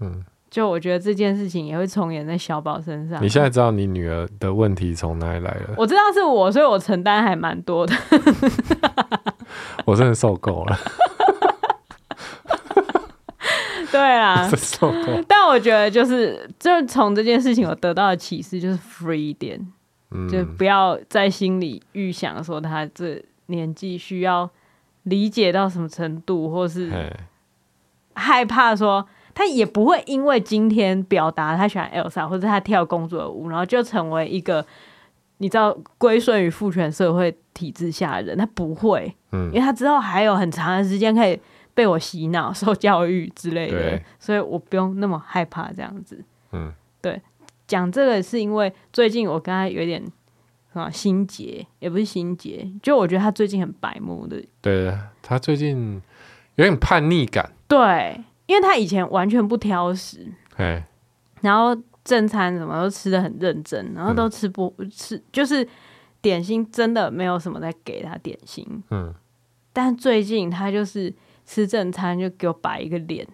[0.00, 0.24] 嗯。
[0.50, 3.22] 就我觉得这件事情也会重演在小宝身上。
[3.22, 5.74] 你现在知道你女儿的问题从哪里来了？
[5.76, 7.94] 我知道是我，所以我承担还蛮多的。
[9.84, 10.78] 我真的受够了。
[13.92, 15.22] 对啊， 受够。
[15.28, 19.60] 但我觉得就是，就从这件事情我得到的启示就是 free 一点，
[20.12, 24.48] 嗯，就不要在心里预想说他这年纪需要
[25.02, 26.90] 理解到什么程度，或是
[28.14, 29.06] 害怕说。
[29.38, 34.66] 他也不会因为今天表达他喜欢 Elsa，或者他跳公主的舞，然后就成为一个
[35.36, 38.36] 你知道归顺于父权社会体制下的人。
[38.36, 41.38] 他不会，嗯，因为他之后还有很长的时间可以
[41.72, 46.20] 被我洗脑、 受教育之类的，所以我不用那么害怕这样子。
[46.50, 47.22] 嗯，对，
[47.68, 50.04] 讲这个是因为最近我跟他有点
[50.72, 54.44] 啊心结，也不是心结，就我觉得他最近很白目的。
[54.60, 56.02] 对，他最近
[56.56, 57.52] 有点叛逆感。
[57.68, 58.24] 对。
[58.48, 60.26] 因为他以前完全不挑食，
[60.56, 60.82] 嘿
[61.42, 65.68] 然后正餐什么都吃得很认真，然后都吃不、嗯、吃，就是
[66.22, 68.66] 点心真的没有什么在给他点心。
[68.90, 69.14] 嗯，
[69.72, 73.28] 但最近他就是吃正餐就给我摆一个脸，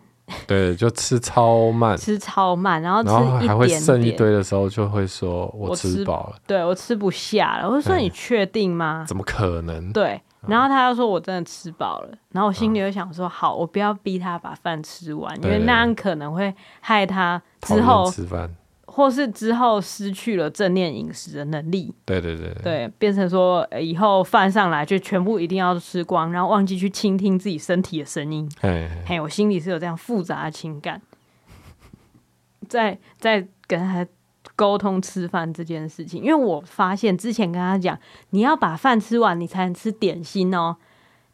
[0.48, 7.70] 对，就吃超慢，吃超慢，然后吃然后还会剩一堆的时候就会说我吃饱了，我对我吃不下了。
[7.70, 9.04] 我就说你确定吗？
[9.06, 9.92] 怎么可能？
[9.92, 10.20] 对。
[10.49, 18.49] 然后他又说：“我真的吃饱了。”然后我心里又想说：“好，我不要逼他把饭吃完，因为那样可能会害他之后吃饭，
[18.86, 28.51] 或是之后失去了正念饮食的能力。”对对对，对，变成说以后饭上来就全部一定要吃光，然后忘记去倾听自己身体的声音。
[28.61, 31.01] 嘿，嘿，我心里是有这样复杂的情感，
[32.68, 34.07] 在在跟他。
[34.57, 37.98] 沟通吃饭这件事情，因为我发现之前跟他讲，
[38.30, 40.76] 你要把饭吃完，你才能吃点心哦。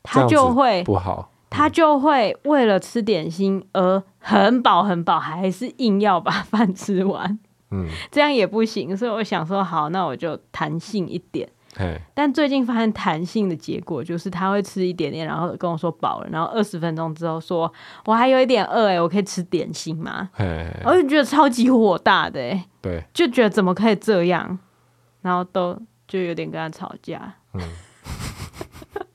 [0.03, 7.39] 他就会不好，他就会为了吃点心而很饱很饱，还是硬要把饭吃完。
[7.71, 11.49] 嗯，这样也不行，所以我想说，好，那我就弹性一点。
[12.15, 17.73] 但最近发现弹性的结果就是他会吃一点点，然后跟我说饱了，然后二十分钟之后说
[18.05, 20.29] 我还有一点饿哎，我可以吃点心吗？
[20.85, 24.59] 我就觉得超级火大的哎，对，就觉得怎么可以这样，
[25.23, 27.35] 然后都就有点跟他吵架。
[27.55, 27.63] 嗯，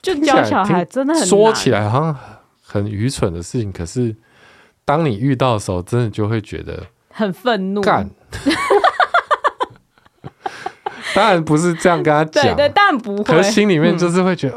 [0.00, 2.16] 就教小孩真的很说起来好像
[2.62, 4.14] 很愚蠢的事情，可是
[4.84, 7.80] 当你遇到的时候，真的就会觉得很愤怒。
[11.18, 13.24] 当然不是这样跟他讲，对对，当然不会。
[13.24, 14.56] 可是心里面就是会觉得，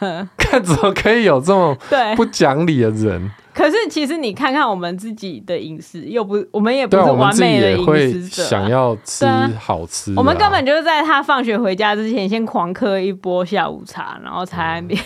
[0.00, 1.76] 嗯、哦， 看怎么可以有这么
[2.16, 3.30] 不讲理的人？
[3.54, 9.26] 可是其实你看看我们自己的饮食，又不，我们也不是完美的饮食者，想要吃
[9.58, 10.14] 好吃。
[10.16, 14.98] 我们根本就是在他放学回家之前，先狂喝一波下午茶，然后才安边。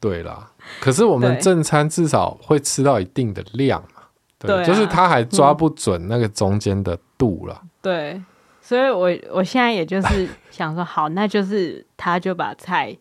[0.00, 4.02] 对啦，可是我们正餐至少会吃到一定的量嘛，
[4.40, 7.62] 对，就是他还抓不准那个中间的度了。
[7.80, 8.20] 对。
[8.66, 12.96] 所以我我现在也就是 想说，好，那就是他就把菜，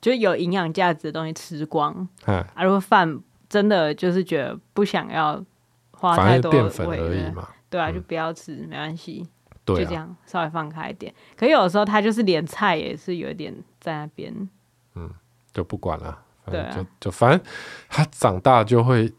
[0.00, 2.08] 就有营养价值的东西吃光。
[2.24, 5.44] 啊，如果饭真的就是觉得不想要
[5.90, 9.28] 花太多淀粉而已嘛，对啊，就不要吃，没关系，
[9.66, 11.12] 就这样稍微放开一点。
[11.36, 14.48] 可有的时候他就是连菜也是有点在那边，
[14.94, 15.10] 嗯，
[15.52, 17.40] 就不管了，对啊，就就反正
[17.90, 19.12] 他长大就会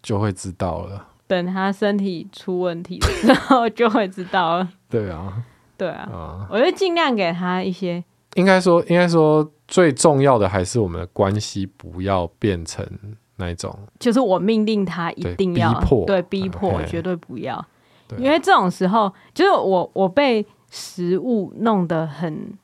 [0.00, 1.08] 就会知道了。
[1.30, 4.68] 等他身体出问题的时候， 就会知道了。
[4.88, 5.32] 对啊，
[5.76, 8.02] 对啊，啊我就尽量给他一些。
[8.34, 12.84] 应该说，应该说，最重要的还是我们的关系不要变成
[13.36, 17.64] 那种，就是我命令他一定要逼迫，对，逼迫，绝对不要。
[18.18, 22.58] 因为这种时候，就是我我被食物弄得很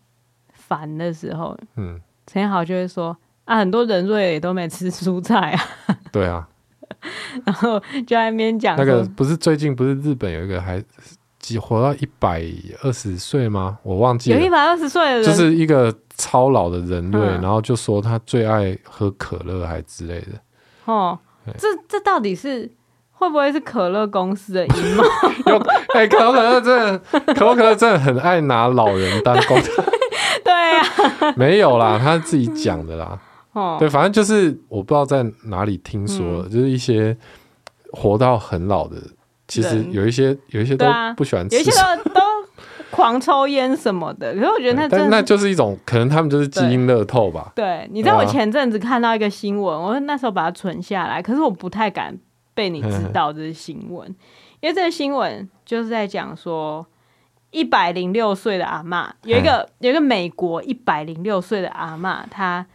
[0.53, 5.63] 烦的时候，嗯，陈豪就会说啊，很多人瑞也都没吃蔬菜啊。
[6.11, 6.49] 对啊。
[7.45, 10.83] 然后就在那边讲，那个不是最近不是日本有一个还
[11.39, 12.43] 几活到一百
[12.83, 13.79] 二十岁吗？
[13.83, 20.29] 我忘记了，有一百二十岁的人，就是一个超老的人类，嗯、然后就说他最爱喝可乐还之类的。
[20.87, 21.19] 哦，
[21.59, 22.71] 这这到底是
[23.13, 25.05] 会不会是可乐公司的阴谋？
[25.47, 25.59] 有
[25.95, 26.99] 哎、欸，可口可乐真的，
[27.35, 29.71] 可口可乐真的很爱拿老人当公司。
[30.43, 30.83] 对呀、
[31.21, 33.19] 啊，没有啦，他自己讲的啦。
[33.79, 37.17] 对，反正就是我不知道在哪里听说，嗯、就是一些
[37.93, 38.97] 活到很老的，
[39.49, 40.87] 其实有一些有一些都
[41.17, 42.21] 不喜欢吃，有一些都都
[42.91, 44.35] 狂抽烟什么的。
[44.35, 47.53] 可是我觉得那真的那就是一种可能，他们就是基因乐透吧。
[47.55, 52.19] 对，对，你知道我前阵子看到一个新闻，我那时候把它存下来，可是我不太敢
[52.55, 54.09] 被你知道这是新闻，
[54.61, 56.87] 因为这个新闻就是在讲说
[57.51, 62.67] 一百零六岁的阿嬷，有一个有一个美国一百零六岁的阿嬷，她。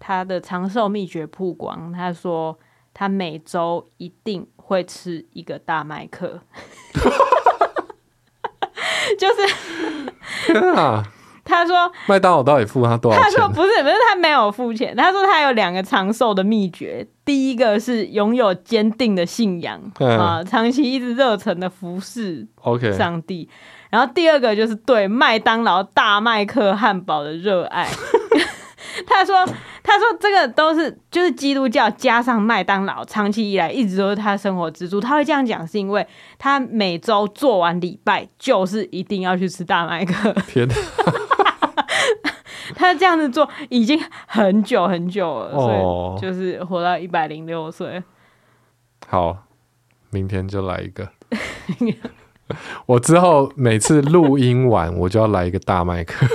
[0.00, 2.58] 他的长寿秘诀曝光，他说
[2.92, 6.40] 他每周一定会吃一个大麦克，
[9.18, 9.34] 就是
[11.44, 13.24] 他说麦当劳到底付他多少钱？
[13.24, 14.96] 他说不是，不是他没有付钱。
[14.96, 23.48] 他说他有两个长寿的秘诀，第一个是拥有坚定的信仰啊，长期一直热忱的服侍 OK 上帝。
[23.90, 27.88] 然后第二个就是对麦当劳大麦克汉堡的热爱。
[29.06, 29.44] 他说
[29.82, 35.00] ：“他说这个都是就是基督教加上麦当劳，长期以来一直都是他生活支柱。
[35.00, 36.06] 他会这样讲，是因为
[36.38, 40.32] 他每周做完礼拜，就是一定要去吃大麦克。
[40.46, 40.74] 天哪
[42.76, 48.02] 他这样子做已经很久很久了，哦、所以就是活到一百零六岁。
[49.08, 49.36] 好，
[50.10, 51.08] 明天就来一个。
[52.86, 56.26] 我之后每次录音完，我就要来一个大麦克。”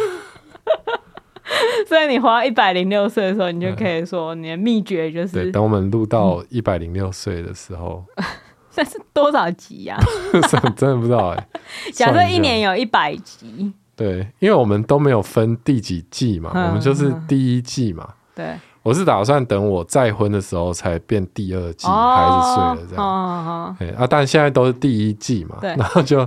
[1.89, 5.33] 所以你活到一百零六岁的时候，你就可以说你的秘诀就是。
[5.33, 8.03] 对，等我们录到一百零六岁的时候，
[8.71, 9.97] 这是多少集呀？
[10.75, 11.47] 真的不知道哎。
[11.93, 13.73] 假设一年有一百集。
[13.95, 18.09] 对，因为我们都没有分第几季嘛，我们就是第一季嘛。
[18.35, 18.45] 对。
[18.83, 23.03] 我是打算等我再婚的时候才变第二季，孩子睡了这样。
[23.03, 26.23] 哦啊，但现在都是第一季嘛，然后就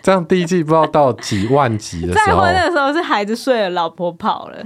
[0.00, 2.26] 这样，第一季不知道到几万集的时候。
[2.26, 4.56] 再婚的时候是孩子睡了，老婆跑了。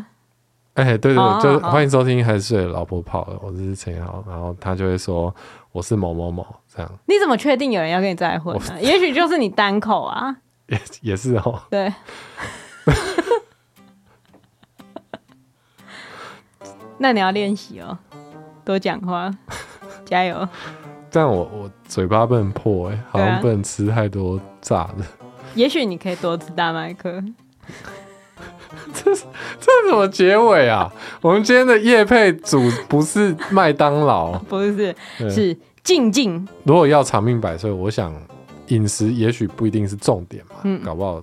[0.75, 5.33] 哎，欸、对对就是欢迎收听，还是睡老婆跑了，我是陈豪，然后他就会说
[5.71, 6.91] 我是某某某这样。
[7.07, 8.75] 你怎么确定有人要跟你再婚呢？
[8.75, 10.35] 我也许就是你单口啊，
[10.67, 11.63] 也也是哦。
[11.71, 11.95] 对，
[16.99, 17.97] 那你要练习哦，
[18.65, 19.31] 多讲话，
[20.05, 20.49] 加油。
[21.09, 25.05] 但我我嘴巴不能破哎，好像不能吃太多炸的。
[25.55, 27.23] 也许你可以多吃大麦克。
[28.93, 29.25] 这是
[29.61, 30.93] 这是什么结尾啊？
[31.21, 34.95] 我们今天的夜配组不是麦当劳， 不是，
[35.31, 36.47] 是静静。
[36.65, 38.15] 如果要长命百岁，我想
[38.69, 41.23] 饮食也许不一定是重点嘛，嗯、搞不好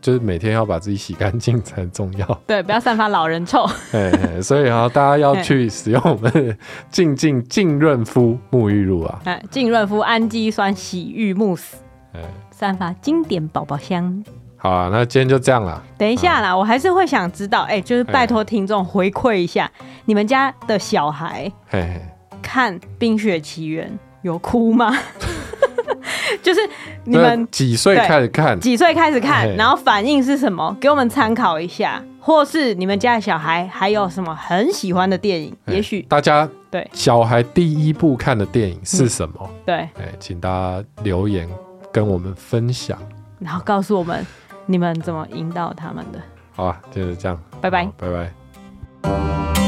[0.00, 2.26] 就是每天要把自己洗干净才重要。
[2.46, 3.66] 对，不要散发老人臭。
[3.92, 6.56] 哎，所以啊，大家要去使用我们的
[6.90, 11.76] 静静净润肤沐浴露啊，哎，净润肤氨基酸洗浴慕斯，
[12.12, 12.20] 哎，
[12.52, 14.22] 散发经典宝宝香。
[14.58, 15.82] 好啊，那今天就这样了。
[15.98, 19.70] 等一下啦，啊、我还是会想知道，哎、欸，就是拜托听众回馈一下，
[20.06, 22.00] 你们家的小孩嘿嘿
[22.42, 23.88] 看《冰雪奇缘》
[24.22, 24.96] 有哭吗？
[26.42, 26.60] 就是
[27.04, 28.58] 你们几岁开始看？
[28.58, 29.48] 几岁开始看？
[29.56, 30.76] 然后反应是什么？
[30.80, 35.54] 给我们参考一下，或是你们家的小孩还有什么很喜欢的电影？
[35.66, 39.34] 也许大家对小孩第一部看的电影是什么？
[39.42, 41.48] 嗯、对，哎，请大家留言
[41.92, 42.98] 跟我们分享，
[43.38, 44.24] 然后告诉我们。
[44.66, 46.20] 你们怎么引导他们的？
[46.52, 49.65] 好啊，就是这样，拜拜，拜拜。